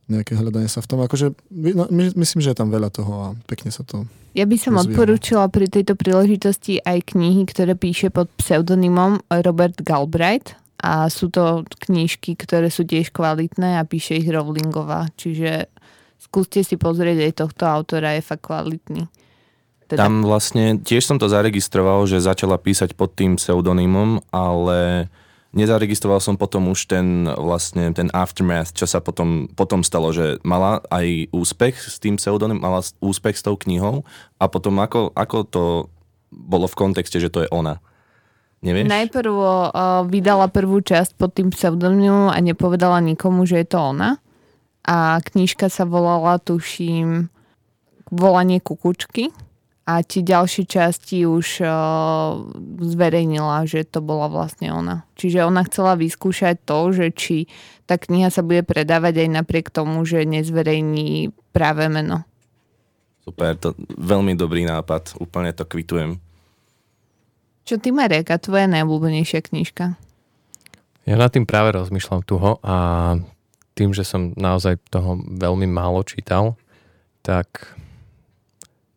nejaké 0.10 0.36
hľadanie 0.36 0.68
sa 0.68 0.84
v 0.84 0.90
tom. 0.90 1.00
Akože 1.06 1.32
no, 1.54 1.88
my, 1.88 2.12
myslím, 2.18 2.42
že 2.44 2.52
je 2.52 2.60
tam 2.60 2.74
veľa 2.74 2.90
toho 2.92 3.14
a 3.22 3.28
pekne 3.48 3.72
sa 3.72 3.88
to... 3.88 4.04
ja 4.36 4.44
by 4.44 4.58
som 4.60 4.76
Rozvíjalo. 4.76 4.90
odporúčila 4.90 5.46
pri 5.48 5.70
tejto 5.72 5.94
príležitosti 5.96 6.84
aj 6.84 7.16
knihy, 7.16 7.48
ktoré 7.48 7.78
píše 7.78 8.12
pod 8.12 8.28
pseudonymom 8.36 9.24
Robert 9.30 9.80
Galbraith 9.80 10.58
a 10.84 11.08
sú 11.08 11.32
to 11.32 11.64
knižky, 11.88 12.36
ktoré 12.36 12.68
sú 12.68 12.84
tiež 12.84 13.16
kvalitné 13.16 13.80
a 13.80 13.88
píše 13.88 14.20
ich 14.20 14.28
Rowlingová, 14.28 15.08
čiže 15.16 15.72
skúste 16.24 16.64
si 16.64 16.80
pozrieť 16.80 17.30
aj 17.30 17.34
tohto 17.44 17.64
autora, 17.68 18.16
je 18.16 18.24
fakt 18.24 18.48
kvalitný. 18.48 19.12
Teda, 19.92 20.08
Tam 20.08 20.24
vlastne 20.24 20.80
tiež 20.80 21.04
som 21.04 21.20
to 21.20 21.28
zaregistroval, 21.28 22.08
že 22.08 22.24
začala 22.24 22.56
písať 22.56 22.96
pod 22.96 23.14
tým 23.14 23.36
pseudonymom, 23.36 24.24
ale 24.32 25.12
nezaregistroval 25.54 26.24
som 26.24 26.40
potom 26.40 26.72
už 26.72 26.90
ten 26.90 27.30
vlastne 27.30 27.94
ten 27.94 28.10
aftermath, 28.16 28.74
čo 28.74 28.90
sa 28.90 29.04
potom, 29.04 29.52
potom 29.54 29.86
stalo, 29.86 30.10
že 30.10 30.42
mala 30.42 30.82
aj 30.90 31.30
úspech 31.30 31.76
s 31.78 32.02
tým 32.02 32.18
pseudonymom, 32.18 32.64
mala 32.64 32.82
úspech 33.04 33.38
s 33.38 33.46
tou 33.46 33.60
knihou 33.60 34.02
a 34.42 34.50
potom 34.50 34.82
ako, 34.82 35.14
ako 35.14 35.38
to 35.46 35.64
bolo 36.34 36.66
v 36.66 36.80
kontexte, 36.80 37.22
že 37.22 37.30
to 37.30 37.46
je 37.46 37.50
ona. 37.54 37.78
Nevieš? 38.64 38.88
Najprv 38.88 39.34
uh, 39.36 40.08
vydala 40.08 40.48
prvú 40.48 40.80
časť 40.80 41.20
pod 41.20 41.36
tým 41.36 41.52
pseudonymom 41.52 42.32
a 42.32 42.38
nepovedala 42.40 43.04
nikomu, 43.04 43.44
že 43.44 43.62
je 43.62 43.68
to 43.68 43.78
ona. 43.78 44.24
A 44.84 45.20
knižka 45.24 45.72
sa 45.72 45.88
volala, 45.88 46.40
tuším, 46.40 47.32
Volanie 48.14 48.62
kukučky. 48.62 49.34
A 49.84 50.00
tie 50.00 50.24
ďalšie 50.24 50.64
časti 50.64 51.28
už 51.28 51.60
uh, 51.60 52.40
zverejnila, 52.80 53.68
že 53.68 53.84
to 53.84 54.00
bola 54.00 54.32
vlastne 54.32 54.72
ona. 54.72 55.04
Čiže 55.20 55.44
ona 55.44 55.68
chcela 55.68 56.00
vyskúšať 56.00 56.64
to, 56.64 56.96
že 56.96 57.12
či 57.12 57.52
tá 57.84 58.00
kniha 58.00 58.32
sa 58.32 58.46
bude 58.48 58.64
predávať 58.64 59.28
aj 59.28 59.30
napriek 59.44 59.68
tomu, 59.76 60.08
že 60.08 60.24
nezverejní 60.24 61.36
práve 61.52 61.92
meno. 61.92 62.24
Super, 63.28 63.60
to 63.60 63.76
veľmi 64.00 64.40
dobrý 64.40 64.64
nápad, 64.64 65.20
úplne 65.20 65.52
to 65.52 65.68
kvitujem. 65.68 66.24
Čo 67.68 67.80
ty, 67.80 67.92
Marek, 67.92 68.32
a 68.32 68.40
tvoja 68.40 68.68
najobľúbenejšia 68.72 69.40
knižka? 69.52 70.00
Ja 71.04 71.16
nad 71.20 71.32
tým 71.32 71.44
práve 71.44 71.76
rozmýšľam 71.76 72.24
tuho 72.24 72.60
a 72.64 72.76
tým, 73.74 73.94
že 73.94 74.06
som 74.06 74.34
naozaj 74.38 74.78
toho 74.90 75.18
veľmi 75.20 75.66
málo 75.66 76.06
čítal, 76.06 76.58
tak 77.26 77.74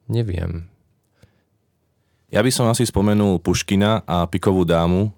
neviem. 0.07 0.69
Ja 2.31 2.43
by 2.43 2.51
som 2.51 2.67
asi 2.69 2.85
spomenul 2.85 3.39
Puškina 3.41 4.03
a 4.05 4.27
Pikovú 4.27 4.67
dámu. 4.67 5.15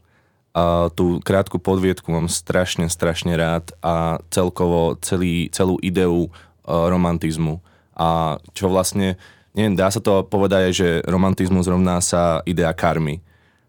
A 0.53 0.91
tú 0.91 1.23
krátku 1.23 1.63
podviedku 1.63 2.11
mám 2.11 2.27
strašne, 2.27 2.91
strašne 2.91 3.35
rád 3.39 3.71
a 3.79 4.19
celkovo 4.33 4.99
celý, 5.01 5.49
celú 5.55 5.79
ideu 5.81 6.29
uh, 6.29 6.31
romantizmu. 6.91 7.63
A 7.95 8.39
čo 8.55 8.71
vlastne, 8.71 9.19
neviem, 9.55 9.79
dá 9.79 9.91
sa 9.91 10.03
to 10.03 10.27
povedať 10.27 10.75
že 10.75 10.89
romantizmus 11.07 11.71
rovná 11.71 12.03
sa 12.03 12.43
idea 12.45 12.71
karmy. 12.75 13.23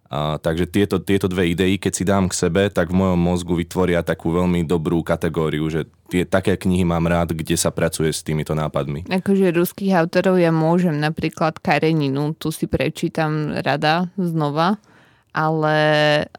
A, 0.09 0.41
takže 0.41 0.65
tieto, 0.65 0.97
tieto 0.97 1.29
dve 1.29 1.53
idei, 1.53 1.77
keď 1.77 1.93
si 1.93 2.01
dám 2.01 2.33
k 2.33 2.33
sebe, 2.33 2.73
tak 2.73 2.89
v 2.89 2.97
mojom 2.97 3.21
mozgu 3.21 3.53
vytvoria 3.53 4.01
takú 4.01 4.33
veľmi 4.33 4.65
dobrú 4.65 5.05
kategóriu, 5.05 5.69
že 5.69 5.85
tie, 6.09 6.25
také 6.25 6.57
knihy 6.57 6.81
mám 6.81 7.05
rád, 7.05 7.37
kde 7.37 7.53
sa 7.53 7.69
pracuje 7.69 8.09
s 8.09 8.25
týmito 8.25 8.57
nápadmi. 8.57 9.05
Akože 9.05 9.53
ruských 9.53 9.93
autorov 9.93 10.41
ja 10.41 10.49
môžem, 10.49 10.97
napríklad 10.97 11.61
Kareninu, 11.61 12.33
tu 12.33 12.49
si 12.49 12.65
prečítam 12.65 13.53
rada 13.61 14.09
znova, 14.17 14.81
ale 15.29 15.77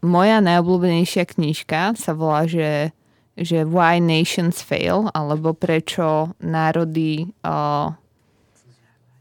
moja 0.02 0.42
najobľúbenejšia 0.42 1.30
knižka 1.30 1.94
sa 1.94 2.10
volá, 2.10 2.50
že, 2.50 2.90
že 3.38 3.62
Why 3.62 4.02
Nations 4.02 4.66
Fail, 4.66 5.06
alebo 5.14 5.54
Prečo 5.54 6.34
národy 6.42 7.30
uh, 7.46 7.94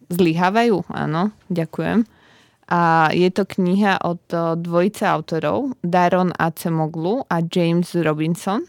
zlyhávajú, 0.10 0.90
áno, 0.90 1.30
ďakujem. 1.54 2.02
A 2.70 3.10
je 3.10 3.30
to 3.34 3.50
kniha 3.50 3.98
od 4.06 4.22
dvojice 4.62 5.02
autorov, 5.10 5.74
Daron 5.82 6.30
Acemoglu 6.38 7.26
a 7.26 7.42
James 7.42 7.98
Robinson. 7.98 8.62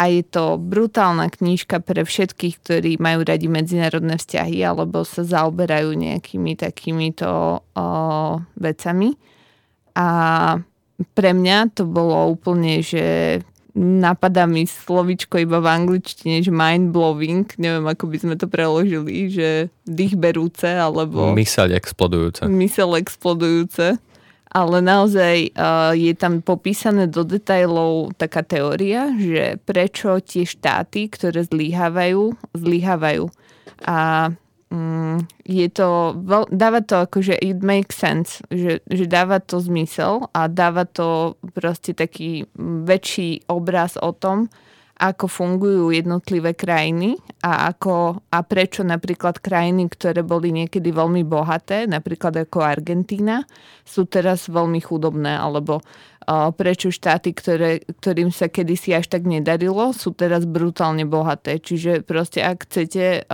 A 0.00 0.08
je 0.08 0.24
to 0.24 0.56
brutálna 0.56 1.28
knižka 1.28 1.84
pre 1.84 2.08
všetkých, 2.08 2.54
ktorí 2.64 2.90
majú 2.96 3.20
radi 3.20 3.52
medzinárodné 3.52 4.16
vzťahy 4.16 4.64
alebo 4.64 5.04
sa 5.04 5.20
zaoberajú 5.20 5.92
nejakými 5.92 6.56
takýmito 6.56 7.60
o, 7.60 7.86
vecami. 8.56 9.12
A 9.92 10.06
pre 11.12 11.30
mňa 11.36 11.76
to 11.76 11.84
bolo 11.84 12.32
úplne, 12.32 12.80
že 12.80 13.04
napadá 13.80 14.44
mi 14.44 14.68
slovičko 14.68 15.40
iba 15.40 15.56
v 15.64 15.72
angličtine, 15.72 16.44
že 16.44 16.52
mind-blowing, 16.52 17.48
neviem, 17.56 17.88
ako 17.88 18.12
by 18.12 18.16
sme 18.20 18.34
to 18.36 18.44
preložili, 18.44 19.32
že 19.32 19.72
dých 19.88 20.20
berúce, 20.20 20.68
alebo... 20.68 21.32
Myseľ 21.32 21.72
explodujúce. 21.72 22.44
Myseľ 22.44 23.00
explodujúce. 23.00 23.96
Ale 24.50 24.82
naozaj 24.82 25.54
uh, 25.54 25.94
je 25.94 26.10
tam 26.18 26.42
popísané 26.42 27.06
do 27.06 27.22
detajlov 27.22 28.18
taká 28.18 28.42
teória, 28.42 29.14
že 29.14 29.62
prečo 29.62 30.18
tie 30.18 30.42
štáty, 30.42 31.06
ktoré 31.06 31.46
zlyhávajú, 31.46 32.34
zlyhávajú. 32.58 33.30
A 33.86 34.28
je 35.42 35.66
to, 35.74 36.14
dáva 36.54 36.80
to 36.86 37.02
akože 37.02 37.34
it 37.42 37.58
makes 37.58 37.98
sense, 37.98 38.38
že, 38.54 38.78
že 38.86 39.04
dáva 39.10 39.42
to 39.42 39.58
zmysel 39.58 40.30
a 40.30 40.46
dáva 40.46 40.86
to 40.86 41.34
proste 41.58 41.90
taký 41.98 42.46
väčší 42.86 43.50
obraz 43.50 43.98
o 43.98 44.14
tom, 44.14 44.46
ako 45.00 45.26
fungujú 45.26 45.96
jednotlivé 45.96 46.52
krajiny 46.52 47.16
a, 47.40 47.72
ako, 47.72 48.20
a 48.28 48.38
prečo 48.44 48.84
napríklad 48.84 49.40
krajiny, 49.40 49.88
ktoré 49.88 50.20
boli 50.20 50.52
niekedy 50.52 50.92
veľmi 50.92 51.24
bohaté, 51.24 51.88
napríklad 51.88 52.44
ako 52.44 52.60
Argentína, 52.60 53.48
sú 53.82 54.04
teraz 54.04 54.46
veľmi 54.52 54.78
chudobné, 54.84 55.40
alebo 55.40 55.80
prečo 56.28 56.92
štáty, 56.92 57.32
ktoré, 57.32 57.80
ktorým 57.86 58.30
sa 58.30 58.46
kedysi 58.52 58.92
až 58.94 59.08
tak 59.08 59.24
nedarilo, 59.24 59.96
sú 59.96 60.12
teraz 60.12 60.44
brutálne 60.44 61.08
bohaté. 61.08 61.58
Čiže 61.58 62.04
proste 62.04 62.44
ak 62.44 62.68
chcete 62.68 63.24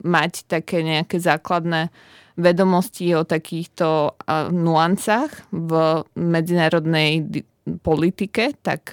mať 0.00 0.32
také 0.46 0.86
nejaké 0.86 1.18
základné 1.18 1.90
vedomosti 2.34 3.14
o 3.14 3.22
takýchto 3.22 4.18
nuancách 4.50 5.30
v 5.54 5.70
medzinárodnej 6.18 7.44
politike, 7.82 8.58
tak 8.62 8.90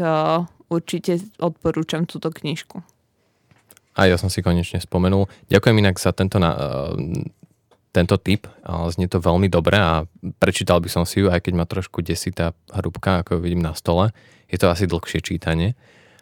určite 0.71 1.19
odporúčam 1.41 2.05
túto 2.05 2.29
knižku. 2.29 2.79
A 3.91 4.07
ja 4.07 4.15
som 4.15 4.31
si 4.31 4.39
konečne 4.39 4.79
spomenul. 4.79 5.27
Ďakujem 5.51 5.77
inak 5.83 5.99
za 5.99 6.15
tento, 6.15 6.39
na, 6.39 6.55
tento 7.91 8.15
tip. 8.15 8.47
Znie 8.65 9.11
to 9.11 9.19
veľmi 9.19 9.51
dobre 9.51 9.75
a 9.75 10.07
prečítal 10.39 10.79
by 10.79 10.89
som 10.91 11.03
si 11.03 11.23
ju, 11.23 11.27
aj 11.27 11.43
keď 11.43 11.53
ma 11.55 11.67
trošku 11.67 11.99
desí 11.99 12.31
tá 12.31 12.55
hrubka, 12.71 13.21
ako 13.21 13.43
vidím 13.43 13.59
na 13.59 13.75
stole. 13.75 14.15
Je 14.47 14.55
to 14.59 14.71
asi 14.71 14.87
dlhšie 14.87 15.19
čítanie. 15.23 15.75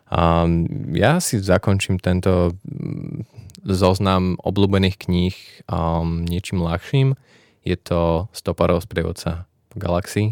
A 0.10 0.50
ja 0.98 1.22
si 1.22 1.38
zakončím 1.38 2.02
tento 2.02 2.58
mm, 2.66 3.30
zoznam 3.70 4.42
obľúbených 4.42 4.98
kníh 4.98 5.36
um, 5.70 6.26
niečím 6.26 6.66
ľahším. 6.66 7.14
Je 7.62 7.78
to 7.78 8.26
Stoparov 8.34 8.82
sprievodca 8.82 9.46
v 9.70 9.76
galaxii, 9.78 10.28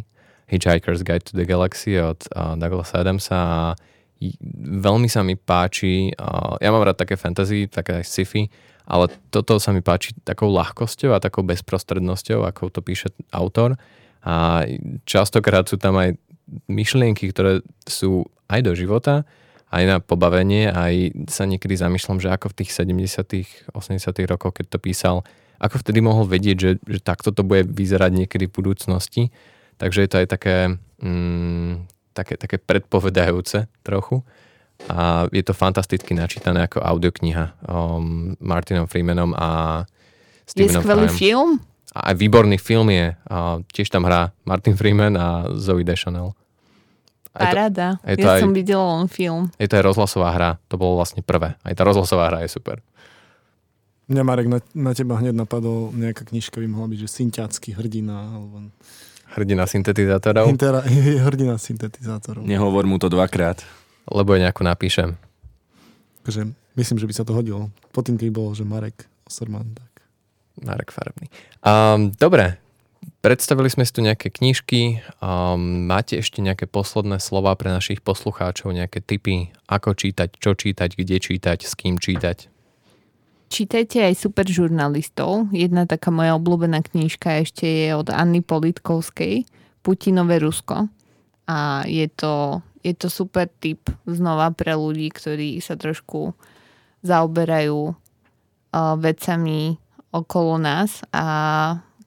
Hitchhiker's 0.49 1.05
Guide 1.05 1.29
to 1.29 1.37
the 1.37 1.45
Galaxy 1.45 2.01
od 2.01 2.25
uh, 2.33 2.57
Douglasa 2.57 3.05
Adamsa 3.05 3.37
a 3.37 3.61
veľmi 4.57 5.05
sa 5.05 5.21
mi 5.21 5.37
páči, 5.37 6.09
ja 6.57 6.69
mám 6.73 6.81
rád 6.81 7.05
také 7.05 7.13
fantasy, 7.13 7.69
také 7.69 8.01
sci-fi, 8.01 8.49
ale 8.87 9.11
toto 9.29 9.59
sa 9.59 9.75
mi 9.75 9.83
páči 9.83 10.15
takou 10.23 10.47
ľahkosťou 10.47 11.11
a 11.11 11.19
takou 11.19 11.43
bezprostrednosťou, 11.43 12.47
ako 12.47 12.71
to 12.71 12.79
píše 12.79 13.11
autor. 13.35 13.75
A 14.23 14.63
častokrát 15.03 15.67
sú 15.67 15.75
tam 15.75 15.99
aj 15.99 16.15
myšlienky, 16.71 17.27
ktoré 17.35 17.59
sú 17.83 18.31
aj 18.47 18.63
do 18.63 18.71
života, 18.71 19.27
aj 19.67 19.83
na 19.83 19.97
pobavenie, 19.99 20.71
aj 20.71 21.27
sa 21.27 21.43
niekedy 21.43 21.75
zamýšľam, 21.75 22.23
že 22.23 22.31
ako 22.31 22.55
v 22.55 22.57
tých 22.63 22.71
70 22.71 23.75
80 23.75 24.31
rokoch, 24.31 24.55
keď 24.55 24.65
to 24.71 24.79
písal, 24.79 25.15
ako 25.59 25.83
vtedy 25.83 25.99
mohol 25.99 26.23
vedieť, 26.23 26.57
že, 26.57 26.71
že 26.87 26.99
takto 27.03 27.35
to 27.35 27.43
bude 27.43 27.67
vyzerať 27.67 28.11
niekedy 28.23 28.47
v 28.47 28.55
budúcnosti. 28.55 29.23
Takže 29.75 30.07
je 30.07 30.09
to 30.09 30.17
aj 30.23 30.27
také, 30.31 30.55
mm, 31.03 31.83
také, 32.15 32.39
také 32.39 32.57
predpovedajúce 32.57 33.67
trochu. 33.83 34.23
A 34.87 35.25
je 35.33 35.43
to 35.43 35.57
fantasticky 35.57 36.13
načítané 36.13 36.69
ako 36.69 36.79
audiokniha 36.79 37.57
um, 37.65 38.37
Martinom 38.37 38.85
Freemanom 38.85 39.33
a 39.33 39.83
Stevenom 40.47 40.79
Je 40.79 40.85
skvelý 40.85 41.07
Frym. 41.11 41.17
film? 41.17 41.49
A 41.97 42.13
aj 42.13 42.15
výborný 42.15 42.57
film 42.61 42.87
je. 42.93 43.17
A 43.27 43.59
tiež 43.73 43.89
tam 43.89 44.05
hrá 44.05 44.31
Martin 44.45 44.77
Freeman 44.77 45.17
a 45.17 45.49
Zoe 45.57 45.81
Deschanel. 45.83 46.31
Paráda. 47.33 48.01
Je 48.05 48.17
to, 48.17 48.21
je 48.21 48.23
to 48.23 48.27
ja 48.27 48.33
aj, 48.37 48.41
som 48.41 48.53
videla 48.53 48.85
len 49.01 49.07
film. 49.09 49.43
Je 49.61 49.67
to 49.69 49.77
aj 49.77 49.83
rozhlasová 49.85 50.29
hra. 50.33 50.51
To 50.69 50.75
bolo 50.77 50.97
vlastne 50.97 51.21
prvé. 51.21 51.57
Aj 51.61 51.73
tá 51.73 51.83
rozhlasová 51.85 52.29
hra 52.33 52.45
je 52.45 52.53
super. 52.53 52.81
Mňa, 54.07 54.23
Marek, 54.23 54.47
na, 54.47 54.63
na 54.71 54.95
teba 54.95 55.19
hneď 55.19 55.35
napadol 55.35 55.91
nejaká 55.91 56.23
knižka 56.31 56.63
by 56.63 56.67
mohla 56.71 56.87
byť, 56.95 56.99
že 57.03 57.09
Synťacký 57.11 57.75
hrdina, 57.75 58.39
alebo 58.39 58.71
Hrdina 59.35 59.67
syntetizátorov. 59.67 60.47
Intera, 60.47 60.79
hrdina 61.27 61.59
syntetizátorov. 61.59 62.47
Nehovor 62.47 62.87
mu 62.87 62.95
to 62.95 63.11
dvakrát. 63.11 63.59
Lebo 64.07 64.35
je 64.35 64.43
nejakú 64.47 64.63
napíšem. 64.63 65.19
Takže 66.23 66.51
myslím, 66.75 66.97
že 66.99 67.07
by 67.07 67.13
sa 67.15 67.23
to 67.23 67.35
hodilo. 67.35 67.71
Po 67.95 68.03
tým, 68.03 68.19
keď 68.19 68.29
bolo, 68.31 68.51
že 68.51 68.67
Marek 68.67 69.07
Osorman, 69.27 69.75
tak. 69.75 70.03
Marek 70.63 70.89
Farebný. 70.89 71.29
Um, 71.61 72.11
dobre, 72.15 72.57
predstavili 73.21 73.69
sme 73.69 73.85
si 73.85 73.93
tu 73.93 74.01
nejaké 74.01 74.33
knižky. 74.33 75.03
Um, 75.21 75.85
máte 75.85 76.17
ešte 76.17 76.41
nejaké 76.41 76.65
posledné 76.65 77.21
slova 77.21 77.53
pre 77.53 77.69
našich 77.69 78.01
poslucháčov, 78.01 78.73
nejaké 78.73 79.03
tipy, 79.03 79.53
ako 79.69 79.93
čítať, 79.93 80.35
čo 80.39 80.57
čítať, 80.57 80.97
kde 80.97 81.17
čítať, 81.21 81.59
s 81.61 81.73
kým 81.77 82.01
čítať? 82.01 82.49
Čítajte 83.47 84.03
aj 84.03 84.19
super 84.19 84.43
žurnalistov. 84.43 85.47
Jedna 85.55 85.87
taká 85.87 86.11
moja 86.11 86.35
obľúbená 86.35 86.83
knižka 86.83 87.47
ešte 87.47 87.63
je 87.63 87.95
od 87.95 88.11
Anny 88.11 88.43
Politkovskej 88.43 89.47
Putinové 89.87 90.43
Rusko. 90.43 90.91
A 91.47 91.87
je 91.87 92.11
to, 92.11 92.59
je 92.83 92.91
to 92.91 93.07
super 93.07 93.47
tip 93.47 93.87
znova 94.03 94.51
pre 94.51 94.75
ľudí, 94.75 95.07
ktorí 95.11 95.63
sa 95.63 95.79
trošku 95.79 96.35
zaoberajú 97.07 97.95
uh, 97.95 98.95
vecami 98.99 99.79
okolo 100.11 100.59
nás 100.59 101.03
a 101.15 101.25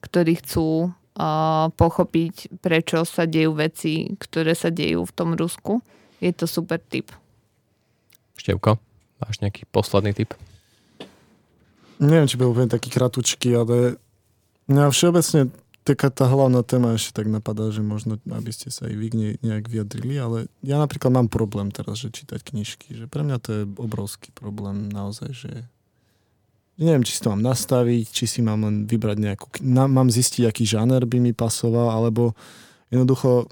ktorí 0.01 0.41
chcú 0.41 0.89
uh, 0.89 1.69
pochopiť, 1.73 2.61
prečo 2.61 3.01
sa 3.05 3.25
dejú 3.25 3.57
veci, 3.57 4.13
ktoré 4.17 4.53
sa 4.53 4.69
dejú 4.69 5.05
v 5.05 5.15
tom 5.15 5.33
Rusku. 5.33 5.81
Je 6.21 6.29
to 6.33 6.45
super 6.45 6.77
tip. 6.77 7.09
Števko, 8.37 8.77
máš 9.21 9.41
nejaký 9.41 9.65
posledný 9.69 10.13
tip? 10.13 10.33
Neviem, 12.01 12.25
či 12.25 12.37
bol 12.37 12.49
úplne 12.49 12.69
taký 12.69 12.89
kratučký, 12.89 13.53
ale 13.53 14.01
mňa 14.65 14.89
všeobecne 14.89 15.53
taká 15.81 16.13
tá 16.13 16.29
hlavná 16.29 16.61
téma 16.61 16.93
ešte 16.93 17.21
tak 17.21 17.27
napadá, 17.27 17.73
že 17.73 17.81
možno, 17.81 18.21
aby 18.29 18.51
ste 18.53 18.69
sa 18.69 18.85
aj 18.85 18.93
vy 18.93 19.07
nejak 19.41 19.65
vyjadrili, 19.65 20.15
ale 20.21 20.37
ja 20.61 20.77
napríklad 20.77 21.09
mám 21.09 21.27
problém 21.27 21.73
teraz, 21.73 22.05
že 22.05 22.13
čítať 22.13 22.45
knižky, 22.45 22.93
že 22.93 23.05
pre 23.09 23.25
mňa 23.25 23.37
to 23.41 23.49
je 23.49 23.63
obrovský 23.81 24.29
problém 24.33 24.93
naozaj, 24.93 25.29
že 25.33 25.51
neviem, 26.77 27.01
či 27.01 27.17
si 27.17 27.21
to 27.25 27.33
mám 27.33 27.41
nastaviť, 27.41 28.05
či 28.13 28.25
si 28.29 28.39
mám 28.45 28.61
len 28.65 28.75
vybrať 28.85 29.17
nejakú, 29.17 29.47
na, 29.65 29.89
mám 29.89 30.13
zistiť, 30.13 30.45
aký 30.45 30.63
žáner 30.69 31.05
by 31.05 31.17
mi 31.17 31.33
pasoval, 31.33 31.89
alebo 31.89 32.37
jednoducho 32.93 33.49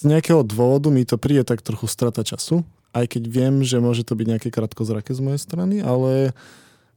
z 0.00 0.02
nejakého 0.08 0.46
dôvodu 0.46 0.88
mi 0.88 1.04
to 1.04 1.20
príde 1.20 1.44
tak 1.44 1.60
trochu 1.60 1.90
strata 1.90 2.22
času, 2.22 2.62
aj 2.94 3.10
keď 3.10 3.22
viem, 3.26 3.54
že 3.62 3.82
môže 3.82 4.02
to 4.02 4.14
byť 4.18 4.26
nejaké 4.26 4.48
krátkozraké 4.48 5.14
z 5.14 5.20
mojej 5.22 5.40
strany, 5.42 5.82
ale 5.82 6.34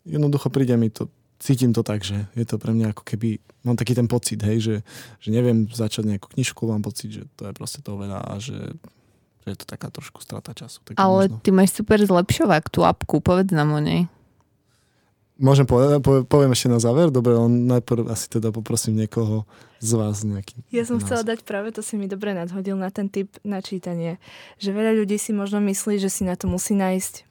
jednoducho 0.06 0.50
príde 0.54 0.78
mi 0.78 0.90
to 0.90 1.10
cítim 1.44 1.76
to 1.76 1.84
tak, 1.84 2.08
že 2.08 2.24
je 2.40 2.46
to 2.48 2.56
pre 2.56 2.72
mňa 2.72 2.96
ako 2.96 3.04
keby, 3.04 3.44
mám 3.68 3.76
taký 3.76 3.92
ten 3.92 4.08
pocit, 4.08 4.40
hej, 4.40 4.64
že, 4.64 4.76
že 5.20 5.30
neviem 5.36 5.68
začať 5.68 6.08
nejakú 6.08 6.32
knižku, 6.32 6.64
mám 6.64 6.80
pocit, 6.80 7.12
že 7.12 7.24
to 7.36 7.52
je 7.52 7.54
proste 7.54 7.84
to 7.84 8.00
veľa 8.00 8.24
a 8.24 8.40
že, 8.40 8.56
že 9.44 9.48
je 9.52 9.58
to 9.60 9.68
taká 9.68 9.92
trošku 9.92 10.24
strata 10.24 10.56
času. 10.56 10.80
Tak 10.88 10.96
Ale 10.96 11.28
možno. 11.28 11.44
ty 11.44 11.50
máš 11.52 11.76
super 11.76 12.00
zlepšovák, 12.00 12.72
tú 12.72 12.88
apku, 12.88 13.20
povedz 13.20 13.52
nám 13.52 13.76
o 13.76 13.84
nej. 13.84 14.08
Môžem 15.36 15.68
povedať, 15.68 16.00
po, 16.00 16.24
poviem 16.24 16.56
ešte 16.56 16.72
na 16.72 16.80
záver? 16.80 17.12
Dobre, 17.12 17.36
on 17.36 17.68
najprv 17.68 18.08
asi 18.08 18.32
teda 18.32 18.54
poprosím 18.54 19.04
niekoho 19.04 19.44
z 19.84 19.92
vás 20.00 20.24
nejaký. 20.24 20.64
Ja 20.72 20.88
som 20.88 21.02
chcela 21.04 21.26
dať 21.28 21.44
práve, 21.44 21.76
to 21.76 21.84
si 21.84 22.00
mi 22.00 22.08
dobre 22.08 22.32
nadhodil 22.32 22.80
na 22.80 22.94
ten 22.94 23.12
typ 23.12 23.28
načítanie, 23.44 24.22
že 24.62 24.72
veľa 24.72 24.96
ľudí 24.96 25.20
si 25.20 25.36
možno 25.36 25.60
myslí, 25.60 26.00
že 26.00 26.08
si 26.08 26.24
na 26.24 26.40
to 26.40 26.48
musí 26.48 26.78
nájsť 26.78 27.28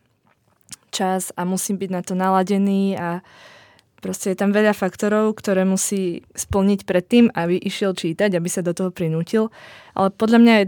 čas 0.92 1.32
a 1.38 1.48
musí 1.48 1.72
byť 1.72 1.90
na 1.94 2.02
to 2.04 2.12
naladený 2.12 3.00
a 3.00 3.24
proste 4.02 4.34
je 4.34 4.36
tam 4.36 4.50
veľa 4.50 4.74
faktorov, 4.74 5.38
ktoré 5.38 5.62
musí 5.62 6.26
splniť 6.34 6.82
predtým, 6.82 7.30
aby 7.30 7.54
išiel 7.56 7.94
čítať, 7.94 8.34
aby 8.34 8.48
sa 8.50 8.66
do 8.66 8.74
toho 8.74 8.90
prinútil. 8.90 9.54
Ale 9.94 10.10
podľa 10.10 10.38
mňa 10.42 10.54
je, 10.58 10.66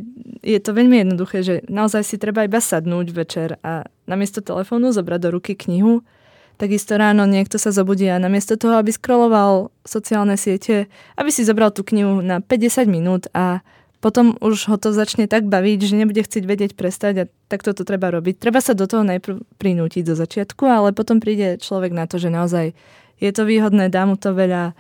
je 0.54 0.60
to 0.62 0.70
veľmi 0.70 1.02
jednoduché, 1.02 1.42
že 1.42 1.54
naozaj 1.66 2.06
si 2.06 2.16
treba 2.22 2.46
iba 2.46 2.62
sadnúť 2.62 3.06
večer 3.10 3.58
a 3.66 3.90
namiesto 4.06 4.38
telefónu 4.38 4.94
zobrať 4.94 5.20
do 5.20 5.28
ruky 5.34 5.58
knihu, 5.58 6.06
Takisto 6.54 6.94
ráno 6.94 7.26
niekto 7.26 7.58
sa 7.58 7.74
zobudí 7.74 8.06
a 8.06 8.22
namiesto 8.22 8.54
toho, 8.54 8.78
aby 8.78 8.94
scrolloval 8.94 9.74
sociálne 9.82 10.38
siete, 10.38 10.86
aby 11.18 11.26
si 11.34 11.42
zobral 11.42 11.74
tú 11.74 11.82
knihu 11.82 12.22
na 12.22 12.38
50 12.38 12.86
minút 12.86 13.26
a 13.34 13.58
potom 13.98 14.36
už 14.38 14.68
ho 14.70 14.76
to 14.78 14.92
začne 14.92 15.26
tak 15.26 15.48
baviť, 15.48 15.78
že 15.80 15.98
nebude 15.98 16.20
chcieť 16.22 16.44
vedieť 16.44 16.72
prestať 16.76 17.14
a 17.16 17.28
tak 17.50 17.66
toto 17.66 17.82
treba 17.82 18.12
robiť. 18.12 18.38
Treba 18.38 18.60
sa 18.62 18.76
do 18.76 18.86
toho 18.86 19.02
najprv 19.02 19.42
prinútiť 19.56 20.04
do 20.06 20.14
začiatku, 20.14 20.62
ale 20.68 20.94
potom 20.94 21.18
príde 21.18 21.58
človek 21.58 21.90
na 21.90 22.04
to, 22.06 22.20
že 22.22 22.30
naozaj 22.30 22.76
je 23.24 23.32
to 23.32 23.48
výhodné, 23.48 23.88
dá 23.88 24.04
mu 24.04 24.20
to 24.20 24.37
veľa. 24.37 24.76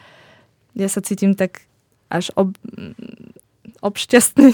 Ja 0.76 0.88
sa 0.92 1.00
cítim 1.00 1.32
tak 1.32 1.64
až 2.12 2.28
ob, 2.36 2.52
obšťastný, 3.80 4.52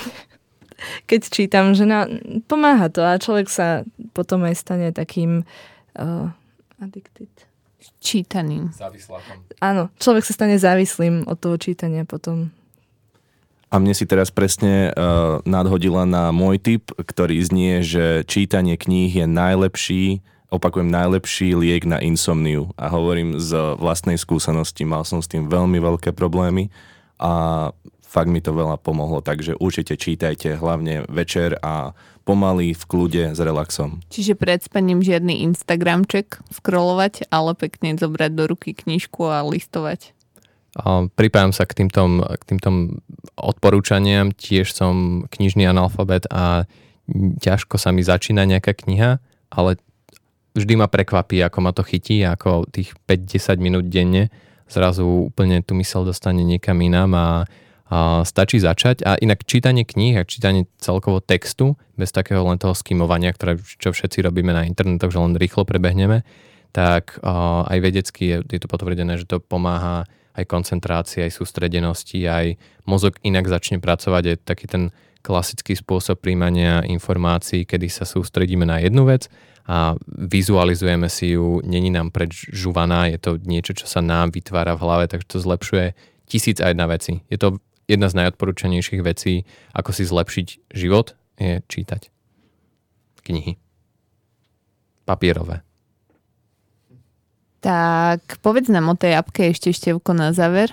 keď 1.10 1.20
čítam, 1.26 1.74
že 1.74 1.84
na, 1.84 2.06
pomáha 2.46 2.86
to 2.86 3.02
a 3.02 3.18
človek 3.18 3.50
sa 3.50 3.82
potom 4.14 4.46
aj 4.46 4.54
stane 4.54 4.88
takým 4.94 5.42
uh, 5.98 6.30
addicted. 6.78 7.30
Čítaným. 8.00 8.72
Závislákom. 8.76 9.44
Áno, 9.60 9.88
človek 10.00 10.24
sa 10.24 10.36
stane 10.36 10.56
závislým 10.60 11.24
od 11.28 11.36
toho 11.36 11.56
čítania 11.56 12.04
potom. 12.04 12.52
A 13.70 13.78
mne 13.78 13.94
si 13.96 14.04
teraz 14.04 14.28
presne 14.32 14.92
uh, 14.92 15.40
nadhodila 15.46 16.04
na 16.04 16.28
môj 16.34 16.60
tip, 16.60 16.92
ktorý 16.96 17.40
znie, 17.40 17.80
že 17.80 18.26
čítanie 18.26 18.76
kníh 18.76 19.12
je 19.14 19.26
najlepší, 19.30 20.04
opakujem, 20.50 20.90
najlepší 20.90 21.54
liek 21.54 21.86
na 21.86 22.02
insomniu. 22.02 22.74
A 22.74 22.90
hovorím 22.90 23.38
z 23.38 23.78
vlastnej 23.78 24.18
skúsenosti, 24.18 24.82
mal 24.84 25.06
som 25.06 25.22
s 25.22 25.30
tým 25.30 25.46
veľmi 25.46 25.78
veľké 25.78 26.12
problémy 26.12 26.68
a 27.22 27.70
fakt 28.02 28.28
mi 28.28 28.42
to 28.42 28.50
veľa 28.50 28.82
pomohlo. 28.82 29.22
Takže 29.22 29.56
určite 29.62 29.94
čítajte, 29.94 30.58
hlavne 30.58 31.06
večer 31.06 31.54
a 31.62 31.94
pomaly, 32.26 32.74
v 32.74 32.84
kľude, 32.86 33.24
s 33.34 33.40
relaxom. 33.40 34.02
Čiže 34.10 34.34
pred 34.38 34.60
spaním 34.62 35.00
žiadny 35.02 35.46
Instagramček 35.50 36.42
scrollovať, 36.52 37.30
ale 37.30 37.54
pekne 37.54 37.94
zobrať 37.96 38.30
do 38.34 38.44
ruky 38.50 38.74
knižku 38.74 39.26
a 39.26 39.46
listovať. 39.46 40.14
Pripájam 41.18 41.50
sa 41.50 41.66
k 41.66 41.82
týmto, 41.82 42.22
k 42.22 42.42
týmto 42.46 42.98
odporúčaniam. 43.34 44.30
Tiež 44.30 44.70
som 44.70 45.26
knižný 45.26 45.66
analfabet 45.66 46.30
a 46.30 46.70
ťažko 47.42 47.74
sa 47.74 47.90
mi 47.90 48.06
začína 48.06 48.46
nejaká 48.46 48.78
kniha, 48.78 49.18
ale 49.50 49.82
vždy 50.54 50.74
ma 50.78 50.86
prekvapí, 50.90 51.42
ako 51.42 51.58
ma 51.62 51.70
to 51.70 51.82
chytí, 51.86 52.22
ako 52.26 52.66
tých 52.70 52.94
5-10 53.06 53.58
minút 53.62 53.86
denne 53.86 54.30
zrazu 54.70 55.04
úplne 55.28 55.60
tú 55.66 55.74
mysel 55.82 56.06
dostane 56.06 56.46
niekam 56.46 56.78
inám 56.78 57.10
a, 57.18 57.28
a 57.90 58.22
stačí 58.22 58.62
začať. 58.62 59.02
A 59.02 59.18
inak 59.18 59.42
čítanie 59.42 59.82
kníh 59.82 60.22
a 60.22 60.24
čítanie 60.24 60.70
celkovo 60.78 61.18
textu, 61.18 61.74
bez 61.98 62.14
takého 62.14 62.46
len 62.46 62.56
toho 62.56 62.72
skimovania, 62.72 63.34
ktoré, 63.34 63.58
čo 63.58 63.90
všetci 63.90 64.22
robíme 64.22 64.54
na 64.54 64.64
internetoch, 64.64 65.10
že 65.10 65.18
len 65.18 65.34
rýchlo 65.34 65.66
prebehneme, 65.66 66.22
tak 66.70 67.18
a, 67.26 67.66
aj 67.66 67.78
vedecky 67.82 68.22
je, 68.30 68.36
je 68.46 68.60
to 68.62 68.70
potvrdené, 68.70 69.18
že 69.18 69.26
to 69.26 69.42
pomáha 69.42 70.06
aj 70.38 70.46
koncentrácii, 70.46 71.26
aj 71.26 71.34
sústredenosti, 71.34 72.22
aj 72.30 72.54
mozog 72.86 73.18
inak 73.26 73.50
začne 73.50 73.82
pracovať. 73.82 74.22
Je 74.22 74.34
taký 74.38 74.70
ten 74.70 74.94
klasický 75.20 75.74
spôsob 75.74 76.22
príjmania 76.22 76.86
informácií, 76.86 77.66
kedy 77.66 77.90
sa 77.90 78.06
sústredíme 78.06 78.64
na 78.64 78.80
jednu 78.80 79.04
vec 79.04 79.28
a 79.66 79.96
vizualizujeme 80.08 81.08
si 81.08 81.36
ju, 81.36 81.60
není 81.64 81.90
nám 81.90 82.10
predžuvaná, 82.10 83.06
je 83.12 83.18
to 83.18 83.30
niečo, 83.40 83.76
čo 83.76 83.86
sa 83.86 84.00
nám 84.00 84.32
vytvára 84.32 84.76
v 84.76 84.82
hlave, 84.84 85.04
takže 85.08 85.26
to 85.26 85.38
zlepšuje 85.40 85.86
tisíc 86.26 86.60
a 86.60 86.70
jedna 86.70 86.86
veci. 86.86 87.20
Je 87.30 87.38
to 87.38 87.58
jedna 87.90 88.06
z 88.06 88.22
najodporúčanejších 88.22 89.02
vecí, 89.02 89.42
ako 89.74 89.90
si 89.90 90.06
zlepšiť 90.06 90.46
život, 90.70 91.18
je 91.40 91.58
čítať 91.66 92.10
knihy. 93.26 93.58
Papierové. 95.04 95.62
Tak 97.60 98.40
povedz 98.40 98.72
nám 98.72 98.88
o 98.88 98.96
tej 98.96 99.20
apke 99.20 99.52
ešte 99.52 99.70
števko 99.70 100.16
na 100.16 100.32
záver. 100.32 100.72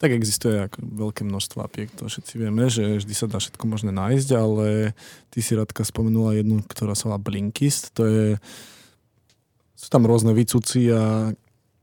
Tak 0.00 0.16
existuje 0.16 0.64
ako 0.64 0.80
veľké 0.80 1.28
množstvo 1.28 1.60
apiek, 1.60 1.92
to 1.92 2.08
všetci 2.08 2.40
vieme, 2.40 2.72
že 2.72 3.04
vždy 3.04 3.12
sa 3.12 3.28
dá 3.28 3.36
všetko 3.36 3.68
možné 3.68 3.92
nájsť, 3.92 4.28
ale 4.32 4.96
ty 5.28 5.44
si 5.44 5.52
Radka 5.52 5.84
spomenula 5.84 6.40
jednu, 6.40 6.64
ktorá 6.64 6.96
sa 6.96 7.12
volá 7.12 7.20
Blinkist, 7.20 7.92
to 7.92 8.08
je 8.08 8.26
sú 9.80 9.88
tam 9.88 10.04
rôzne 10.04 10.36
vycúci 10.36 10.92
a 10.92 11.32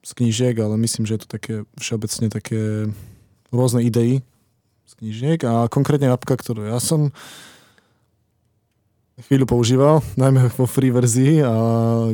z 0.06 0.12
knížiek, 0.14 0.54
ale 0.62 0.78
myslím, 0.78 1.10
že 1.10 1.18
je 1.18 1.22
to 1.26 1.30
také 1.30 1.54
všeobecne 1.82 2.30
také 2.30 2.90
rôzne 3.50 3.82
idei 3.82 4.22
z 4.86 4.94
knížiek 5.02 5.42
a 5.46 5.66
konkrétne 5.66 6.14
apka, 6.14 6.38
ktorú 6.38 6.70
ja 6.70 6.78
som 6.78 7.10
chvíľu 9.18 9.50
používal, 9.50 10.06
najmä 10.14 10.54
vo 10.54 10.70
free 10.70 10.94
verzii 10.94 11.42
a 11.42 11.54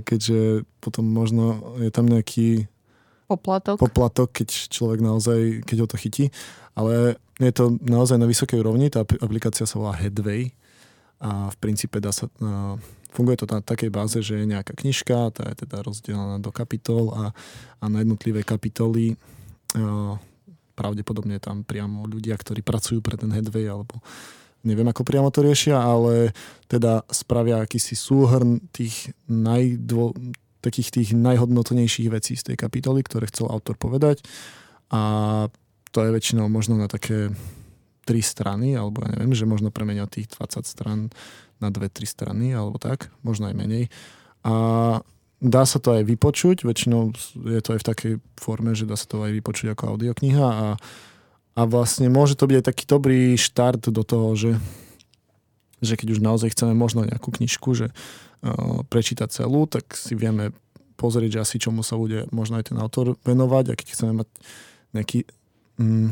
keďže 0.07 0.63
potom 0.79 1.03
možno 1.03 1.75
je 1.83 1.91
tam 1.91 2.07
nejaký 2.07 2.71
Poplatok. 3.33 3.81
poplatok, 3.81 4.29
keď 4.29 4.49
človek 4.69 4.99
naozaj, 5.01 5.65
keď 5.65 5.77
ho 5.83 5.87
to 5.89 5.97
chytí. 5.97 6.29
Ale 6.77 7.17
je 7.41 7.51
to 7.53 7.77
naozaj 7.81 8.17
na 8.17 8.29
vysokej 8.29 8.61
úrovni, 8.61 8.93
tá 8.93 9.01
aplikácia 9.01 9.65
sa 9.65 9.77
volá 9.77 9.97
Headway 9.97 10.53
a 11.17 11.49
v 11.49 11.57
princípe 11.57 11.97
dá 11.97 12.13
sa, 12.13 12.29
uh, 12.29 12.77
funguje 13.13 13.41
to 13.41 13.49
na 13.49 13.61
takej 13.61 13.89
báze, 13.93 14.17
že 14.21 14.41
je 14.41 14.45
nejaká 14.49 14.73
knižka, 14.73 15.33
tá 15.33 15.49
je 15.53 15.65
teda 15.65 15.85
rozdelená 15.85 16.37
do 16.41 16.51
kapitol 16.53 17.13
a, 17.13 17.23
a 17.81 17.85
na 17.89 18.01
jednotlivé 18.01 18.41
kapitoly 18.41 19.15
uh, 19.77 20.17
pravdepodobne 20.73 21.37
tam 21.37 21.61
priamo 21.61 22.09
ľudia, 22.09 22.33
ktorí 22.37 22.65
pracujú 22.65 22.99
pre 22.99 23.17
ten 23.17 23.29
Headway 23.29 23.69
alebo 23.69 24.01
neviem, 24.65 24.87
ako 24.89 25.03
priamo 25.05 25.29
to 25.29 25.43
riešia, 25.43 25.77
ale 25.77 26.31
teda 26.71 27.03
spravia 27.11 27.61
akýsi 27.61 27.93
súhrn 27.93 28.63
tých 28.71 29.11
najdô, 29.27 30.15
takých 30.63 30.89
tých 30.95 31.09
najhodnotnejších 31.11 32.07
vecí 32.07 32.39
z 32.39 32.53
tej 32.53 32.55
kapitoly, 32.55 33.03
ktoré 33.03 33.27
chcel 33.27 33.51
autor 33.51 33.75
povedať. 33.75 34.23
A 34.95 35.01
to 35.91 35.99
je 36.01 36.15
väčšinou 36.15 36.47
možno 36.47 36.79
na 36.79 36.87
také 36.87 37.35
tri 38.03 38.19
strany, 38.19 38.75
alebo 38.75 39.03
ja 39.03 39.15
neviem, 39.15 39.35
že 39.35 39.47
možno 39.47 39.71
premenia 39.71 40.07
tých 40.07 40.31
20 40.31 40.63
stran 40.63 40.99
na 41.59 41.69
dve, 41.71 41.87
tri 41.87 42.03
strany, 42.03 42.51
alebo 42.51 42.79
tak, 42.79 43.11
možno 43.23 43.47
aj 43.47 43.55
menej. 43.55 43.87
A 44.43 44.53
dá 45.43 45.63
sa 45.63 45.79
to 45.79 45.95
aj 45.95 46.03
vypočuť, 46.07 46.67
väčšinou 46.67 47.15
je 47.47 47.61
to 47.63 47.75
aj 47.75 47.79
v 47.79 47.87
takej 47.87 48.13
forme, 48.39 48.71
že 48.75 48.87
dá 48.87 48.95
sa 48.95 49.07
to 49.07 49.23
aj 49.23 49.31
vypočuť 49.31 49.75
ako 49.75 49.95
audiokniha 49.95 50.47
a, 50.47 50.67
a 51.55 51.61
vlastne 51.63 52.07
môže 52.07 52.39
to 52.39 52.47
byť 52.47 52.57
aj 52.59 52.65
taký 52.67 52.83
dobrý 52.87 53.21
štart 53.39 53.91
do 53.91 54.03
toho, 54.03 54.35
že, 54.35 54.51
že 55.79 55.99
keď 55.99 56.15
už 56.15 56.19
naozaj 56.19 56.51
chceme 56.55 56.75
možno 56.75 57.07
nejakú 57.07 57.31
knižku, 57.31 57.75
že 57.75 57.91
prečítať 58.91 59.29
celú, 59.31 59.65
tak 59.65 59.95
si 59.95 60.13
vieme 60.19 60.51
pozrieť, 60.99 61.39
že 61.39 61.43
asi 61.43 61.55
čomu 61.59 61.81
sa 61.81 61.95
bude 61.95 62.27
možno 62.29 62.59
aj 62.59 62.71
ten 62.71 62.77
autor 62.79 63.15
venovať 63.23 63.73
a 63.73 63.77
keď 63.79 63.87
chceme 63.95 64.23
mať 64.23 64.27
nejaký 64.93 65.19
mm, 65.79 66.09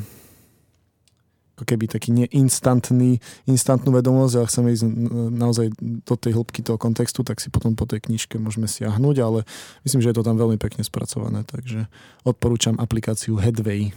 ako 1.61 1.63
keby 1.77 1.85
taký 1.85 2.09
neinstantný 2.09 3.21
instantnú 3.45 3.93
vedomosť 3.93 4.33
a 4.41 4.49
chceme 4.49 4.73
ísť 4.73 4.85
naozaj 5.29 5.69
do 5.77 6.15
tej 6.17 6.33
hĺbky 6.33 6.65
toho 6.65 6.81
kontextu, 6.81 7.21
tak 7.21 7.37
si 7.37 7.53
potom 7.53 7.77
po 7.77 7.85
tej 7.85 8.01
knižke 8.01 8.41
môžeme 8.41 8.65
siahnuť, 8.65 9.15
ale 9.21 9.39
myslím, 9.85 10.01
že 10.01 10.09
je 10.09 10.17
to 10.17 10.25
tam 10.25 10.41
veľmi 10.41 10.57
pekne 10.57 10.81
spracované, 10.81 11.45
takže 11.45 11.85
odporúčam 12.25 12.81
aplikáciu 12.81 13.37
Headway. 13.37 13.93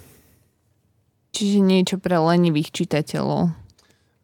Čiže 1.32 1.58
niečo 1.64 1.96
pre 1.96 2.20
lenivých 2.20 2.68
čitateľov 2.68 3.63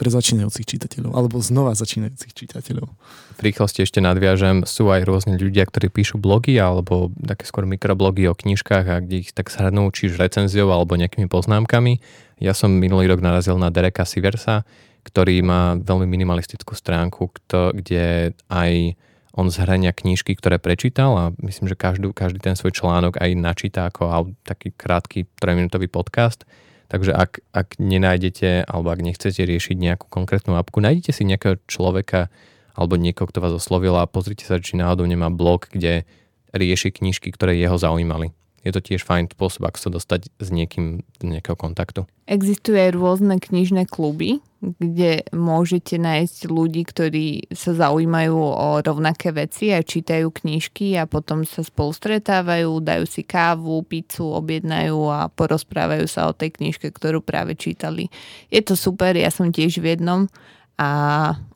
pre 0.01 0.09
začínajúcich 0.09 0.65
čitateľov, 0.65 1.13
alebo 1.13 1.45
znova 1.45 1.77
začínajúcich 1.77 2.33
čitateľov. 2.33 2.89
V 3.37 3.41
rýchlosti 3.45 3.85
ešte 3.85 4.01
nadviažem, 4.01 4.65
sú 4.65 4.89
aj 4.89 5.05
rôzni 5.05 5.37
ľudia, 5.37 5.69
ktorí 5.69 5.93
píšu 5.93 6.17
blogy 6.17 6.57
alebo 6.57 7.13
také 7.21 7.45
skôr 7.45 7.69
mikroblogy 7.69 8.25
o 8.25 8.33
knižkách 8.33 8.87
a 8.89 9.05
kde 9.05 9.29
ich 9.29 9.37
tak 9.37 9.53
shrnú 9.53 9.93
či 9.93 10.09
už 10.09 10.17
recenziou 10.17 10.73
alebo 10.73 10.97
nejakými 10.97 11.29
poznámkami. 11.29 12.01
Ja 12.41 12.57
som 12.57 12.73
minulý 12.73 13.13
rok 13.13 13.21
narazil 13.21 13.61
na 13.61 13.69
Dereka 13.69 14.09
Siversa, 14.09 14.65
ktorý 15.05 15.45
má 15.45 15.77
veľmi 15.77 16.09
minimalistickú 16.09 16.73
stránku, 16.73 17.37
kde 17.53 18.33
aj 18.49 18.97
on 19.37 19.53
zhrania 19.53 19.93
knížky, 19.93 20.33
ktoré 20.33 20.57
prečítal 20.57 21.13
a 21.13 21.25
myslím, 21.45 21.69
že 21.69 21.77
každú, 21.77 22.17
každý 22.17 22.41
ten 22.41 22.57
svoj 22.57 22.73
článok 22.73 23.21
aj 23.21 23.31
načíta 23.37 23.93
ako 23.93 24.33
taký 24.49 24.73
krátky 24.73 25.29
trojminútový 25.37 25.93
podcast. 25.93 26.49
Takže 26.91 27.15
ak, 27.15 27.41
ak 27.55 27.79
nenájdete 27.79 28.67
alebo 28.67 28.91
ak 28.91 29.01
nechcete 29.01 29.47
riešiť 29.47 29.79
nejakú 29.79 30.07
konkrétnu 30.11 30.59
apku, 30.59 30.83
nájdete 30.83 31.15
si 31.15 31.23
nejakého 31.23 31.63
človeka 31.71 32.27
alebo 32.75 32.99
niekoho, 32.99 33.31
kto 33.31 33.39
vás 33.39 33.55
oslovil 33.55 33.95
a 33.95 34.11
pozrite 34.11 34.43
sa, 34.43 34.59
či 34.59 34.75
náhodou 34.75 35.07
nemá 35.07 35.31
blog, 35.31 35.71
kde 35.71 36.03
rieši 36.51 36.91
knižky, 36.91 37.31
ktoré 37.31 37.55
jeho 37.55 37.79
zaujímali 37.79 38.35
je 38.61 38.73
to 38.73 38.81
tiež 38.81 39.03
fajn 39.09 39.33
spôsob, 39.33 39.73
ako 39.73 39.79
sa 39.81 39.91
dostať 39.93 40.21
s 40.37 40.49
niekým 40.53 41.01
do 41.21 41.25
nejakého 41.25 41.57
kontaktu. 41.57 42.05
Existujú 42.29 42.77
aj 42.77 42.91
rôzne 42.93 43.37
knižné 43.41 43.89
kluby, 43.89 44.45
kde 44.61 45.25
môžete 45.33 45.97
nájsť 45.97 46.53
ľudí, 46.53 46.85
ktorí 46.85 47.49
sa 47.57 47.73
zaujímajú 47.73 48.37
o 48.37 48.69
rovnaké 48.85 49.33
veci 49.33 49.73
a 49.73 49.81
čítajú 49.81 50.29
knižky 50.29 51.01
a 51.01 51.09
potom 51.09 51.49
sa 51.49 51.65
spolu 51.65 51.97
stretávajú, 51.97 52.85
dajú 52.85 53.05
si 53.09 53.25
kávu, 53.25 53.81
pizzu, 53.89 54.29
objednajú 54.29 55.01
a 55.09 55.33
porozprávajú 55.33 56.05
sa 56.05 56.29
o 56.29 56.37
tej 56.37 56.61
knižke, 56.61 56.93
ktorú 56.93 57.25
práve 57.25 57.57
čítali. 57.57 58.13
Je 58.53 58.61
to 58.61 58.77
super, 58.77 59.17
ja 59.17 59.33
som 59.33 59.49
tiež 59.49 59.81
v 59.81 59.97
jednom 59.97 60.29
a 60.77 60.89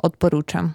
odporúčam. 0.01 0.73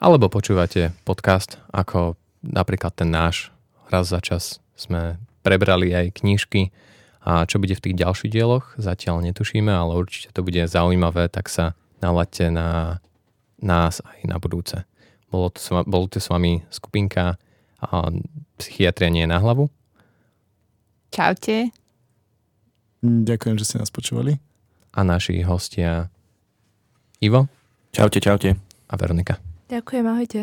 Alebo 0.00 0.32
počúvate 0.32 0.96
podcast, 1.04 1.60
ako 1.76 2.16
napríklad 2.40 2.96
ten 2.96 3.12
náš, 3.12 3.52
raz 3.92 4.08
za 4.08 4.24
čas 4.24 4.64
sme 4.72 5.20
prebrali 5.44 5.92
aj 5.92 6.24
knižky 6.24 6.72
a 7.20 7.44
čo 7.44 7.60
bude 7.60 7.76
v 7.76 7.84
tých 7.84 7.96
ďalších 8.00 8.32
dieloch, 8.32 8.72
zatiaľ 8.80 9.20
netušíme, 9.20 9.68
ale 9.68 9.96
určite 10.00 10.32
to 10.32 10.40
bude 10.40 10.60
zaujímavé, 10.64 11.28
tak 11.28 11.52
sa 11.52 11.76
nalaďte 12.00 12.48
na 12.48 12.98
nás 13.60 14.00
aj 14.00 14.18
na 14.24 14.40
budúce. 14.40 14.88
Bolo 15.28 15.52
to, 15.52 15.60
bolo 15.84 16.08
to 16.08 16.18
s 16.18 16.32
vami 16.32 16.64
skupinka 16.72 17.36
a 17.80 17.86
Psychiatria 18.56 19.12
nie 19.12 19.24
je 19.24 19.32
na 19.32 19.38
hlavu. 19.40 19.68
Čaute. 21.12 21.72
Ďakujem, 23.00 23.56
že 23.56 23.64
ste 23.64 23.80
nás 23.80 23.92
počúvali. 23.92 24.36
A 24.92 25.00
naši 25.04 25.40
hostia 25.44 26.12
Ivo. 27.20 27.48
Čaute, 27.92 28.20
čaute. 28.20 28.56
A 28.90 28.94
Veronika. 28.96 29.38
Ďakujem, 29.68 30.04
ahojte. 30.08 30.40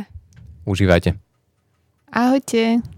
Užívajte. 0.64 1.18
Ahojte. 2.14 2.97